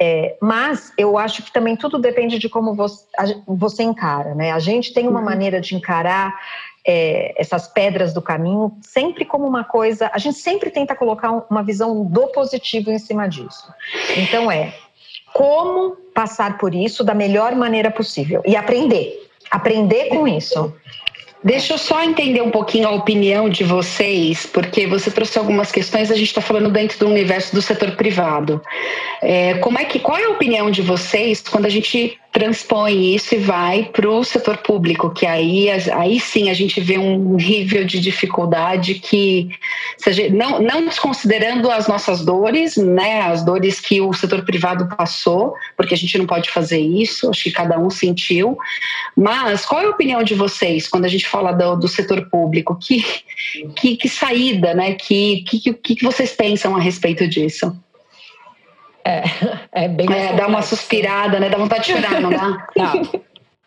[0.00, 3.04] é, mas eu acho que também tudo depende de como você,
[3.46, 4.50] você encara, né?
[4.50, 5.24] A gente tem uma uhum.
[5.24, 6.34] maneira de encarar
[6.86, 10.10] é, essas pedras do caminho sempre como uma coisa.
[10.12, 13.72] A gente sempre tenta colocar uma visão do positivo em cima disso.
[14.16, 14.72] Então é
[15.32, 20.74] como passar por isso da melhor maneira possível e aprender, aprender com isso.
[21.42, 26.10] Deixa eu só entender um pouquinho a opinião de vocês, porque você trouxe algumas questões,
[26.10, 28.60] a gente está falando dentro do universo do setor privado.
[29.22, 33.34] É, como é que, qual é a opinião de vocês quando a gente transpõe isso
[33.34, 37.84] e vai para o setor público, que aí, aí sim a gente vê um nível
[37.84, 39.50] de dificuldade que,
[39.98, 45.54] seja, não, não desconsiderando as nossas dores, né, as dores que o setor privado passou,
[45.76, 48.56] porque a gente não pode fazer isso, acho que cada um sentiu,
[49.16, 52.78] mas qual é a opinião de vocês quando a gente fala do, do setor público?
[52.80, 53.04] Que,
[53.74, 57.76] que, que saída, né, que, que, que vocês pensam a respeito disso?
[59.04, 59.22] É,
[59.84, 61.48] é bem é, Dá uma suspirada, né?
[61.48, 62.66] Dá vontade de chorar, não dá?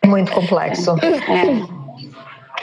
[0.02, 0.96] É muito complexo.
[1.00, 1.83] É.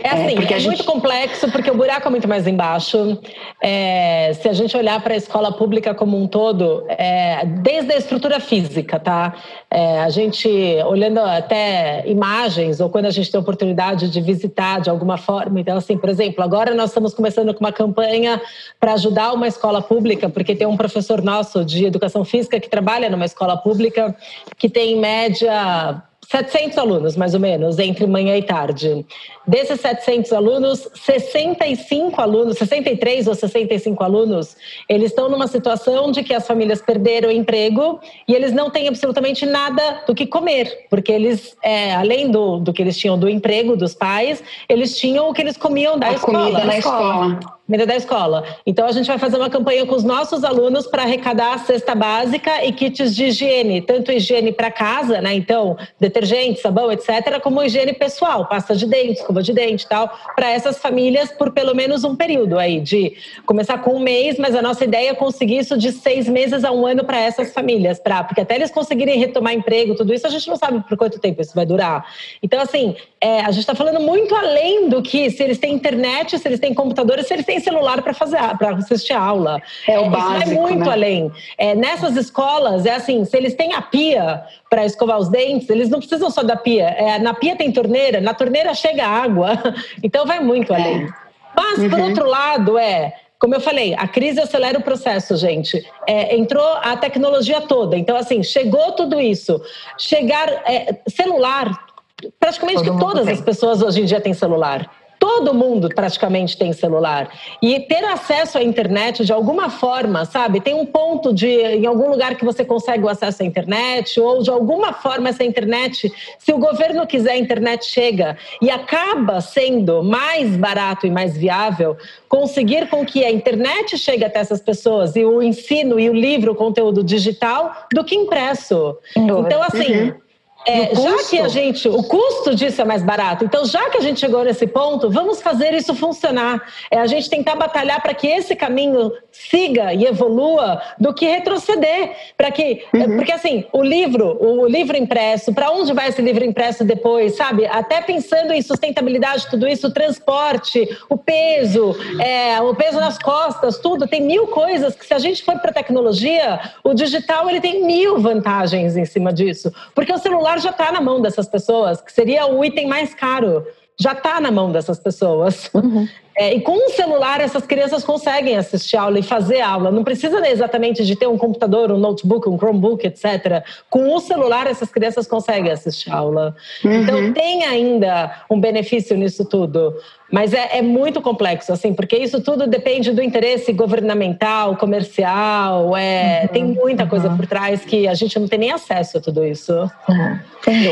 [0.03, 0.67] É assim, é, é gente...
[0.67, 3.19] muito complexo porque o buraco é muito mais embaixo.
[3.61, 7.97] É, se a gente olhar para a escola pública como um todo, é, desde a
[7.97, 9.35] estrutura física, tá?
[9.69, 10.49] É, a gente
[10.85, 15.59] olhando até imagens ou quando a gente tem a oportunidade de visitar de alguma forma,
[15.59, 18.41] então assim, por exemplo, agora nós estamos começando com uma campanha
[18.79, 23.09] para ajudar uma escola pública, porque tem um professor nosso de educação física que trabalha
[23.09, 24.15] numa escola pública
[24.57, 29.05] que tem em média 700 alunos, mais ou menos, entre manhã e tarde.
[29.45, 34.55] Desses 700 alunos, 65 alunos, 63 ou 65 alunos,
[34.87, 38.87] eles estão numa situação de que as famílias perderam o emprego e eles não têm
[38.87, 43.27] absolutamente nada do que comer, porque eles, é, além do, do que eles tinham do
[43.27, 46.39] emprego dos pais, eles tinham o que eles comiam da a escola.
[46.39, 47.39] Comida na escola.
[47.71, 48.43] Comida da escola.
[48.65, 51.95] Então a gente vai fazer uma campanha com os nossos alunos para arrecadar a cesta
[51.95, 55.33] básica e kits de higiene, tanto higiene para casa, né?
[55.33, 60.11] Então, detergente, sabão, etc., como higiene pessoal, pasta de dentes, escova de dente e tal,
[60.35, 63.13] para essas famílias por pelo menos um período aí, de
[63.45, 66.73] começar com um mês, mas a nossa ideia é conseguir isso de seis meses a
[66.73, 70.29] um ano para essas famílias, pra, porque até eles conseguirem retomar emprego, tudo isso, a
[70.29, 72.05] gente não sabe por quanto tempo isso vai durar.
[72.43, 76.39] Então, assim, é, a gente está falando muito além do que se eles têm internet,
[76.39, 79.61] se eles têm computadores, se eles têm celular para fazer para assistir aula.
[79.87, 80.91] É o básico, Isso vai muito né?
[80.91, 81.31] além.
[81.55, 85.87] É, nessas escolas, é assim, se eles têm a pia para escovar os dentes, eles
[85.87, 86.87] não precisam só da pia.
[86.89, 89.51] É, na pia tem torneira, na torneira chega água.
[90.03, 91.07] Então vai muito além.
[91.55, 91.89] Mas, uhum.
[91.89, 95.83] por outro lado, é como eu falei, a crise acelera o processo, gente.
[96.07, 97.97] É, entrou a tecnologia toda.
[97.97, 99.59] Então, assim, chegou tudo isso.
[99.97, 100.47] Chegar.
[100.63, 101.90] É, celular,
[102.39, 103.33] praticamente Todo que todas tem.
[103.33, 104.89] as pessoas hoje em dia têm celular.
[105.21, 107.29] Todo mundo praticamente tem celular.
[107.61, 110.59] E ter acesso à internet de alguma forma, sabe?
[110.59, 114.41] Tem um ponto de em algum lugar que você consegue o acesso à internet, ou
[114.41, 120.01] de alguma forma essa internet, se o governo quiser, a internet chega e acaba sendo
[120.01, 121.95] mais barato e mais viável
[122.27, 126.53] conseguir com que a internet chegue até essas pessoas e o ensino e o livro,
[126.53, 128.97] o conteúdo digital, do que impresso.
[129.15, 130.01] Então, assim.
[130.01, 130.30] Uhum
[130.65, 134.01] é, já que a gente, o custo disso é mais barato, então já que a
[134.01, 136.61] gente chegou nesse ponto, vamos fazer isso funcionar.
[136.89, 142.11] É a gente tentar batalhar para que esse caminho siga e evolua do que retroceder,
[142.37, 143.17] para que, uhum.
[143.17, 147.65] porque assim, o livro, o livro impresso, para onde vai esse livro impresso depois, sabe?
[147.65, 153.79] Até pensando em sustentabilidade, tudo isso, o transporte, o peso, é, o peso nas costas,
[153.79, 157.83] tudo, tem mil coisas que se a gente for para tecnologia, o digital ele tem
[157.83, 162.01] mil vantagens em cima disso, porque o celular celular já está na mão dessas pessoas,
[162.01, 163.65] que seria o item mais caro,
[163.99, 165.69] já está na mão dessas pessoas.
[165.73, 166.07] Uhum.
[166.41, 169.91] É, e com um celular, essas crianças conseguem assistir aula e fazer aula.
[169.91, 173.63] Não precisa exatamente de ter um computador, um notebook, um Chromebook, etc.
[173.91, 176.55] Com o celular, essas crianças conseguem assistir aula.
[176.83, 177.03] Uhum.
[177.03, 179.93] Então, tem ainda um benefício nisso tudo.
[180.31, 186.43] Mas é, é, muito complexo, assim, porque isso tudo depende do interesse governamental, comercial, é,
[186.43, 187.35] uhum, tem muita coisa uhum.
[187.35, 189.73] por trás que a gente não tem nem acesso a tudo isso.
[190.07, 190.39] Uhum.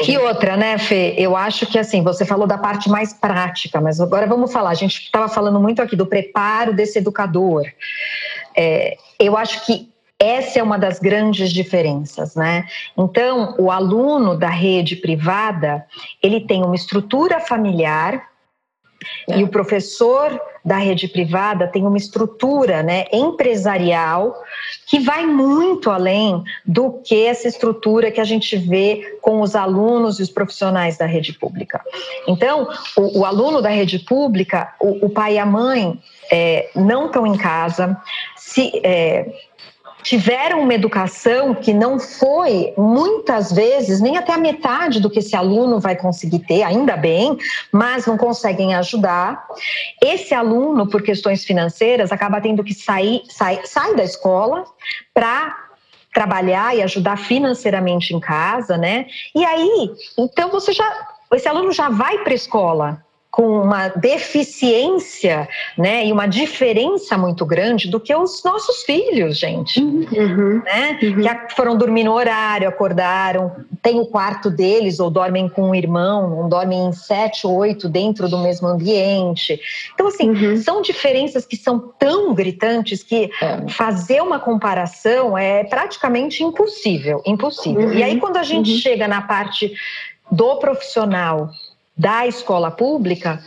[0.06, 1.16] E outra, né, Fê?
[1.18, 4.72] Eu acho que assim, você falou da parte mais prática, mas agora vamos falar.
[4.72, 7.66] A gente estava falando muito aqui do preparo desse educador.
[8.56, 12.68] É, eu acho que essa é uma das grandes diferenças, né?
[12.98, 15.86] Então, o aluno da rede privada,
[16.22, 18.28] ele tem uma estrutura familiar
[19.30, 24.36] e o professor da rede privada tem uma estrutura né, empresarial
[24.90, 30.20] que vai muito além do que essa estrutura que a gente vê com os alunos
[30.20, 31.80] e os profissionais da rede pública.
[32.28, 32.68] Então,
[32.98, 36.00] o, o aluno da rede pública, o, o pai e a mãe
[36.32, 37.96] é, não estão em casa,
[38.36, 39.32] se, é,
[40.04, 45.36] tiveram uma educação que não foi, muitas vezes, nem até a metade do que esse
[45.36, 47.38] aluno vai conseguir ter, ainda bem,
[47.72, 49.46] mas não conseguem ajudar.
[50.02, 54.66] Esse aluno, por questões financeiras, acaba tendo que sair, sai, sai da escola
[55.14, 55.68] para
[56.14, 59.06] trabalhar e ajudar financeiramente em casa, né?
[59.36, 65.48] E aí, então você já, esse aluno já vai para a escola com uma deficiência,
[65.78, 71.48] né, e uma diferença muito grande do que os nossos filhos, gente, uhum, né, uhum.
[71.48, 76.42] que foram dormir no horário, acordaram, tem o quarto deles ou dormem com um irmão,
[76.42, 79.60] não dormem em sete, oito dentro do mesmo ambiente.
[79.94, 80.58] Então, assim, uhum.
[80.58, 83.68] são diferenças que são tão gritantes que é.
[83.70, 87.94] fazer uma comparação é praticamente impossível, impossível.
[87.94, 88.20] E aí, uhum.
[88.20, 88.78] quando a gente uhum.
[88.80, 89.72] chega na parte
[90.32, 91.50] do profissional
[92.00, 93.44] da escola pública,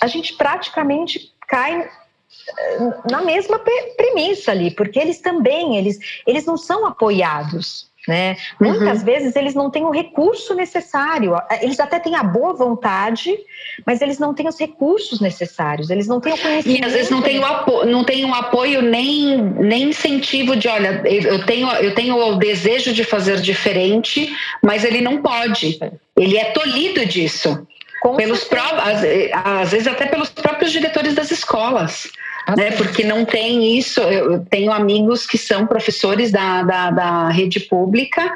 [0.00, 2.78] a gente praticamente cai eh,
[3.10, 3.60] na mesma
[3.96, 7.88] premissa ali, porque eles também, eles, eles não são apoiados.
[8.06, 8.36] Né?
[8.58, 8.70] Uhum.
[8.70, 13.36] Muitas vezes eles não têm o recurso necessário, eles até têm a boa vontade,
[13.84, 16.80] mas eles não têm os recursos necessários, eles não têm o conhecimento.
[16.80, 20.68] E às vezes não tem o apoio, não tem um apoio nem, nem incentivo de,
[20.68, 25.78] olha, eu tenho, eu tenho o desejo de fazer diferente, mas ele não pode.
[26.16, 27.66] Ele é tolhido disso.
[28.00, 29.02] Com pelos pró- às,
[29.44, 32.08] às vezes até pelos próprios diretores das escolas.
[32.46, 32.70] Ah, né?
[32.72, 34.00] Porque não tem isso.
[34.00, 38.32] Eu tenho amigos que são professores da, da, da, rede pública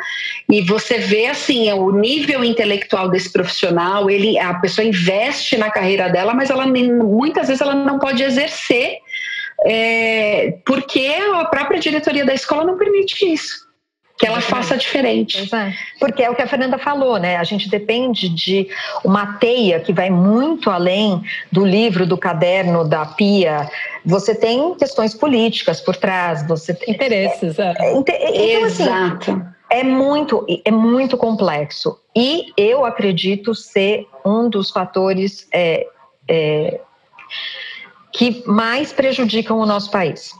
[0.50, 4.10] e você vê assim o nível intelectual desse profissional.
[4.10, 8.98] Ele, a pessoa investe na carreira dela, mas ela muitas vezes ela não pode exercer
[9.64, 13.71] é, porque a própria diretoria da escola não permite isso
[14.22, 15.52] que ela faça diferente.
[15.52, 15.72] É.
[15.98, 17.38] Porque é o que a Fernanda falou, né?
[17.38, 18.68] A gente depende de
[19.04, 21.20] uma teia que vai muito além
[21.50, 23.68] do livro, do caderno, da pia.
[24.06, 27.58] Você tem questões políticas por trás, você tem interesses.
[27.58, 27.74] É.
[27.76, 28.14] é então,
[28.64, 29.44] assim, Exato.
[29.68, 31.98] é muito, é muito complexo.
[32.14, 35.84] E eu acredito ser um dos fatores é,
[36.28, 36.80] é,
[38.12, 40.30] que mais prejudicam o nosso país.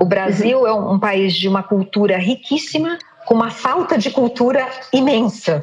[0.00, 0.66] O Brasil uhum.
[0.66, 5.60] é um país de uma cultura riquíssima, com uma falta de cultura imensa.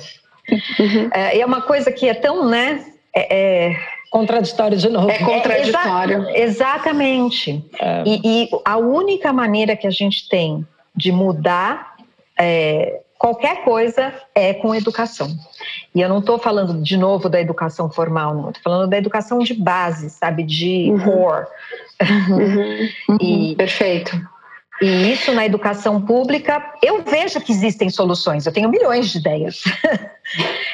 [0.80, 1.10] Uhum.
[1.12, 2.86] É, é uma coisa que é tão, né?
[3.12, 3.78] É, é,
[4.12, 5.10] contraditório de novo.
[5.10, 6.28] É contraditório.
[6.28, 7.66] É, exa exatamente.
[7.80, 8.04] É.
[8.06, 10.64] E, e, a única maneira que a gente tem
[10.96, 11.96] de mudar
[12.40, 15.36] é, qualquer coisa é com educação.
[15.96, 18.50] E eu não estou falando de novo da educação formal, não.
[18.50, 21.00] Estou falando da educação de base, sabe, de uhum.
[21.00, 21.46] core.
[22.30, 22.90] Uhum.
[23.08, 23.18] Uhum.
[23.22, 24.20] E, Perfeito.
[24.82, 29.64] E isso na educação pública, eu vejo que existem soluções, eu tenho milhões de ideias.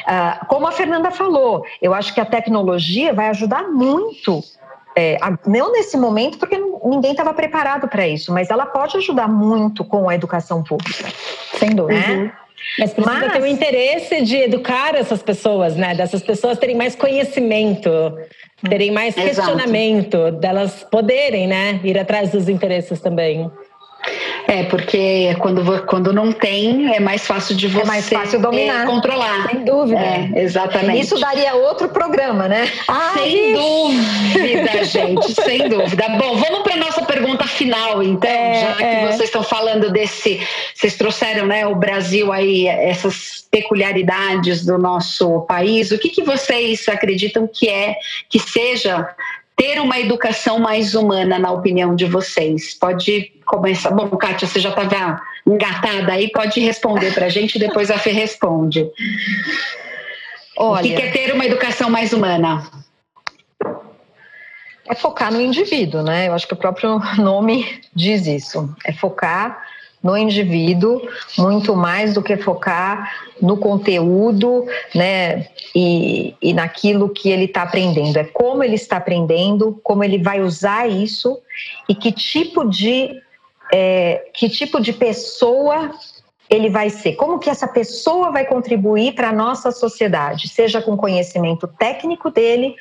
[0.07, 4.41] Ah, como a Fernanda falou, eu acho que a tecnologia vai ajudar muito
[4.95, 9.83] é, não nesse momento, porque ninguém estava preparado para isso, mas ela pode ajudar muito
[9.85, 11.05] com a educação pública.
[11.57, 11.99] Sem dúvida.
[11.99, 12.33] Né?
[12.77, 13.33] Mas precisa mas...
[13.33, 15.95] ter o interesse de educar essas pessoas, né?
[15.95, 17.89] Dessas pessoas terem mais conhecimento,
[18.69, 19.27] terem mais Exato.
[19.27, 23.51] questionamento, delas poderem, né, ir atrás dos interesses também.
[24.47, 28.85] É, porque quando, quando não tem, é mais fácil de você é mais fácil dominar.
[28.85, 29.49] controlar.
[29.49, 29.99] Sem dúvida.
[29.99, 30.99] É, exatamente.
[30.99, 32.69] Isso daria outro programa, né?
[32.87, 33.29] Ai.
[33.29, 36.09] Sem dúvida, gente, sem dúvida.
[36.09, 39.05] Bom, vamos para nossa pergunta final, então, é, já que é.
[39.07, 40.39] vocês estão falando desse.
[40.73, 45.91] Vocês trouxeram né, o Brasil aí, essas peculiaridades do nosso país.
[45.91, 47.95] O que, que vocês acreditam que é,
[48.29, 49.07] que seja
[49.61, 52.73] ter uma educação mais humana, na opinião de vocês?
[52.73, 53.91] Pode começar.
[53.91, 58.09] Bom, Kátia, você já estava engatada aí, pode responder para a gente, depois a Fê
[58.09, 58.89] responde.
[60.57, 62.63] Olha, o que é ter uma educação mais humana?
[64.89, 66.27] É focar no indivíduo, né?
[66.27, 68.67] Eu acho que o próprio nome diz isso.
[68.83, 69.61] É focar
[70.03, 71.01] no indivíduo,
[71.37, 78.17] muito mais do que focar no conteúdo, né, e, e naquilo que ele está aprendendo.
[78.17, 81.39] É como ele está aprendendo, como ele vai usar isso
[81.87, 83.21] e que tipo de
[83.73, 85.91] é, que tipo de pessoa
[86.49, 90.97] ele vai ser, como que essa pessoa vai contribuir para a nossa sociedade, seja com
[90.97, 92.75] conhecimento técnico dele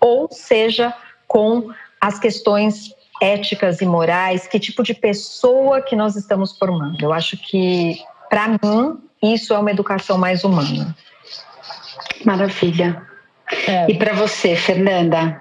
[0.00, 0.94] ou seja
[1.26, 1.68] com
[2.00, 7.00] as questões éticas e morais, que tipo de pessoa que nós estamos formando.
[7.02, 7.98] Eu acho que,
[8.28, 10.94] para mim, isso é uma educação mais humana.
[12.24, 13.02] Maravilha.
[13.66, 13.90] É.
[13.90, 15.40] E para você, Fernanda?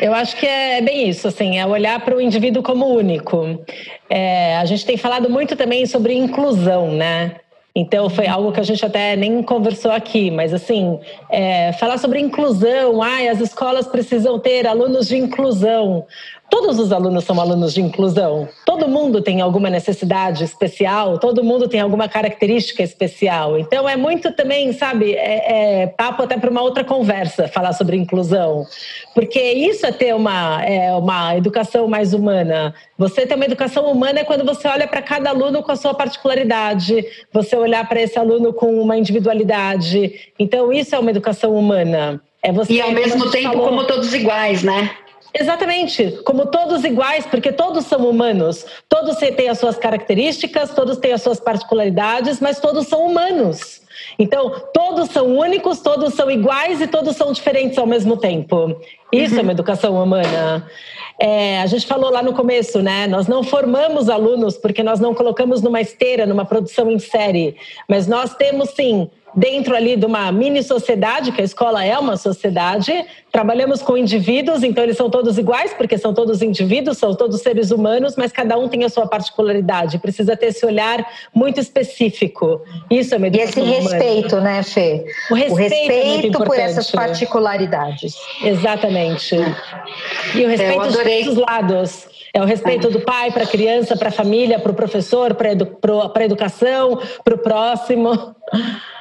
[0.00, 3.64] Eu acho que é bem isso, assim, é olhar para o indivíduo como único.
[4.08, 7.36] É, a gente tem falado muito também sobre inclusão, né?
[7.76, 12.20] Então, foi algo que a gente até nem conversou aqui, mas assim, é, falar sobre
[12.20, 16.06] inclusão, ai, as escolas precisam ter alunos de inclusão.
[16.54, 18.48] Todos os alunos são alunos de inclusão.
[18.64, 23.58] Todo mundo tem alguma necessidade especial, todo mundo tem alguma característica especial.
[23.58, 27.96] Então é muito também, sabe, é, é papo até para uma outra conversa falar sobre
[27.96, 28.64] inclusão,
[29.16, 32.72] porque isso é ter uma, é, uma educação mais humana.
[32.96, 35.92] Você ter uma educação humana é quando você olha para cada aluno com a sua
[35.92, 40.30] particularidade, você olhar para esse aluno com uma individualidade.
[40.38, 42.22] Então isso é uma educação humana.
[42.40, 44.94] É você, e ao mesmo tempo falou, como todos iguais, né?
[45.36, 51.12] Exatamente, como todos iguais, porque todos são humanos, todos têm as suas características, todos têm
[51.12, 53.82] as suas particularidades, mas todos são humanos.
[54.16, 58.80] Então, todos são únicos, todos são iguais e todos são diferentes ao mesmo tempo.
[59.12, 59.40] Isso uhum.
[59.40, 60.68] é uma educação humana.
[61.18, 63.08] É, a gente falou lá no começo, né?
[63.08, 67.56] Nós não formamos alunos porque nós não colocamos numa esteira, numa produção em série,
[67.88, 72.16] mas nós temos sim dentro ali de uma mini sociedade, que a escola é uma
[72.16, 72.92] sociedade.
[73.32, 77.70] Trabalhamos com indivíduos, então eles são todos iguais, porque são todos indivíduos, são todos seres
[77.70, 79.98] humanos, mas cada um tem a sua particularidade.
[79.98, 81.04] Precisa ter esse olhar
[81.34, 82.62] muito específico.
[82.90, 85.04] Isso é uma E esse respeito, né, Fê?
[85.30, 88.14] O respeito, o respeito é por essas particularidades.
[88.42, 89.34] Exatamente.
[90.34, 92.14] E o respeito dos dois lados.
[92.36, 95.52] É o respeito do pai para a criança, para a família, para o professor, para
[95.52, 95.78] edu
[96.12, 98.34] a educação, para o próximo.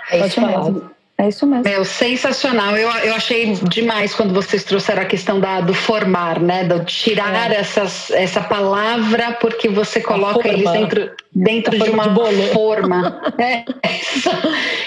[0.10, 0.64] É Pode isso falar.
[0.64, 0.94] mesmo.
[1.18, 1.64] É isso mesmo.
[1.64, 2.76] Meu, sensacional.
[2.76, 6.64] Eu, eu achei demais quando vocês trouxeram a questão da, do formar, né?
[6.64, 7.56] Do tirar é.
[7.58, 13.22] essas, essa palavra porque você coloca eles dentro, dentro de uma de forma.
[13.40, 13.66] É.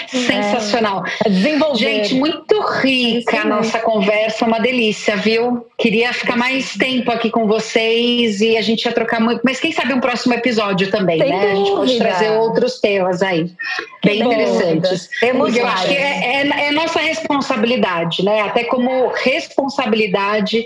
[0.07, 1.03] Sensacional.
[1.25, 1.29] É.
[1.29, 1.77] Desenvolver.
[1.77, 5.67] Gente, muito rica a nossa conversa, uma delícia, viu?
[5.77, 9.41] Queria ficar mais tempo aqui com vocês e a gente ia trocar muito.
[9.43, 11.39] Mas quem sabe um próximo episódio também, Sem né?
[11.39, 11.51] Dúvida.
[11.51, 13.51] A gente pode trazer outros temas aí.
[14.03, 15.09] Bem interessantes.
[15.19, 18.41] Temos eu acho que é, é, é, nossa responsabilidade, né?
[18.41, 20.65] Até como responsabilidade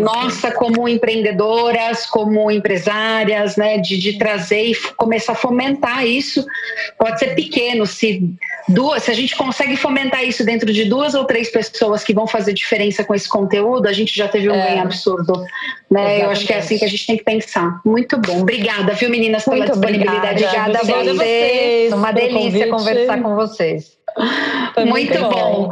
[0.00, 3.78] nossa como empreendedoras, como empresárias, né?
[3.78, 6.44] De, de trazer e começar a fomentar isso.
[6.98, 8.34] Pode ser pequeno, se
[8.68, 12.26] duas, se a gente consegue fomentar isso dentro de duas ou três pessoas que vão
[12.26, 14.80] fazer diferença com esse conteúdo, a gente já teve um é.
[14.80, 15.44] absurdo.
[15.88, 16.24] Né?
[16.24, 17.80] Eu acho que é assim que a gente tem que pensar.
[17.84, 18.40] Muito bom.
[18.40, 20.44] Obrigada, viu, meninas, pela Muito disponibilidade.
[20.44, 21.92] Obrigada, obrigada a vocês.
[21.92, 23.97] Uma delícia conversar com vocês.
[24.74, 25.68] Foi muito, muito bom.
[25.68, 25.70] bom.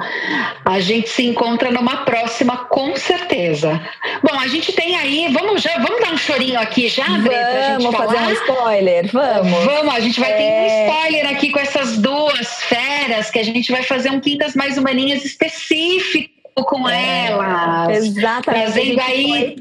[0.64, 3.80] A gente se encontra numa próxima, com certeza.
[4.22, 7.97] Bom, a gente tem aí, vamos já, vamos dar um chorinho aqui já, Vamos gente
[7.97, 9.64] fazer um spoiler, vamos.
[9.64, 10.36] Vamos, a gente vai é...
[10.36, 10.86] ter um é.
[10.86, 15.24] spoiler aqui com essas duas feras, que a gente vai fazer um Quintas Mais Humaninhas
[15.24, 16.34] específico
[16.64, 17.97] com é, elas.
[17.97, 18.72] Exatamente.
[18.72, 19.57] Trazendo aí...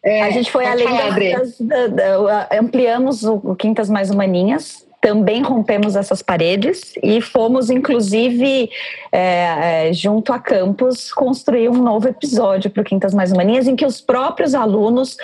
[0.00, 5.42] É, a gente foi além falar, das, das, das, ampliamos o Quintas Mais Humaninhas também
[5.42, 8.70] rompemos essas paredes e fomos, inclusive,
[9.12, 13.76] é, é, junto a campus, construir um novo episódio para o Quintas Mais Humaninhas, em
[13.76, 15.16] que os próprios alunos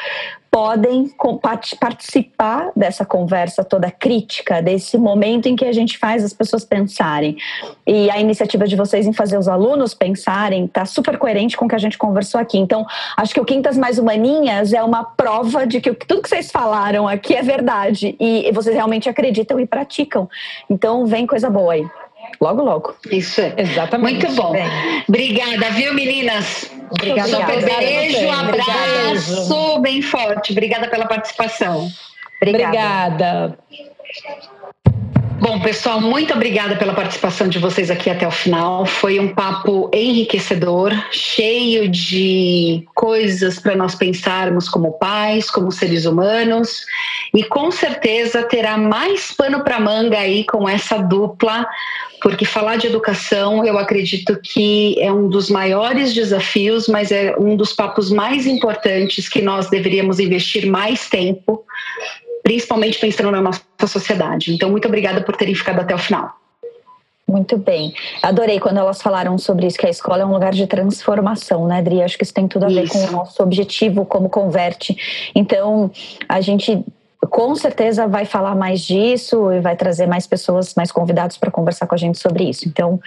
[0.54, 1.10] podem
[1.80, 7.36] participar dessa conversa toda crítica, desse momento em que a gente faz as pessoas pensarem.
[7.84, 11.68] E a iniciativa de vocês em fazer os alunos pensarem está super coerente com o
[11.68, 12.56] que a gente conversou aqui.
[12.56, 12.86] Então,
[13.16, 17.08] acho que o Quintas Mais Humaninhas é uma prova de que tudo que vocês falaram
[17.08, 20.28] aqui é verdade e vocês realmente acreditam e praticam.
[20.70, 21.84] Então, vem coisa boa aí.
[22.40, 22.94] Logo, logo.
[23.10, 24.24] Isso, exatamente.
[24.24, 24.52] Muito bom.
[24.52, 24.64] Bem.
[25.08, 26.70] Obrigada, viu, meninas?
[26.94, 27.28] Obrigada.
[27.28, 29.80] Super beijo, um abraço Obrigada.
[29.80, 30.52] bem forte.
[30.52, 31.88] Obrigada pela participação.
[32.40, 33.58] Obrigada.
[33.58, 34.53] Obrigada.
[35.40, 38.86] Bom, pessoal, muito obrigada pela participação de vocês aqui até o final.
[38.86, 46.86] Foi um papo enriquecedor, cheio de coisas para nós pensarmos como pais, como seres humanos,
[47.34, 51.66] e com certeza terá mais pano para manga aí com essa dupla,
[52.22, 57.56] porque falar de educação eu acredito que é um dos maiores desafios, mas é um
[57.56, 61.64] dos papos mais importantes que nós deveríamos investir mais tempo
[62.44, 64.54] principalmente pensando na nossa sociedade.
[64.54, 66.36] Então, muito obrigada por terem ficado até o final.
[67.26, 67.94] Muito bem.
[68.22, 71.78] Adorei quando elas falaram sobre isso, que a escola é um lugar de transformação, né,
[71.78, 72.02] Adri?
[72.02, 72.92] Acho que isso tem tudo a ver isso.
[72.92, 74.94] com o nosso objetivo como converte.
[75.34, 75.90] Então,
[76.28, 76.84] a gente
[77.30, 81.86] com certeza vai falar mais disso e vai trazer mais pessoas, mais convidados para conversar
[81.86, 82.68] com a gente sobre isso.
[82.68, 83.00] Então,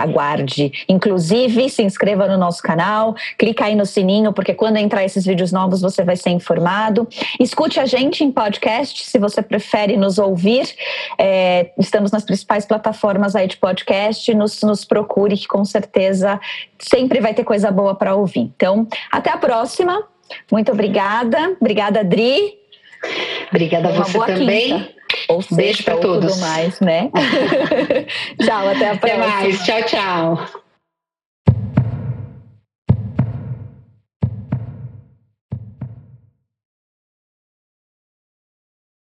[0.00, 0.72] aguarde.
[0.88, 5.52] Inclusive, se inscreva no nosso canal, clica aí no sininho, porque quando entrar esses vídeos
[5.52, 7.08] novos você vai ser informado.
[7.38, 10.74] Escute a gente em podcast, se você prefere nos ouvir.
[11.18, 14.32] É, estamos nas principais plataformas aí de podcast.
[14.34, 16.40] Nos, nos procure, que com certeza
[16.78, 18.50] sempre vai ter coisa boa para ouvir.
[18.56, 20.02] Então, até a próxima.
[20.50, 21.56] Muito obrigada.
[21.60, 22.58] Obrigada, Adri.
[23.50, 24.78] Obrigada a você também.
[24.78, 25.01] Quinta.
[25.28, 26.32] Ou Beijo para todos.
[26.32, 27.10] Tudo mais, né?
[28.40, 29.24] tchau, até a próxima.
[29.24, 29.64] Até mais.
[29.64, 30.61] Tchau, tchau.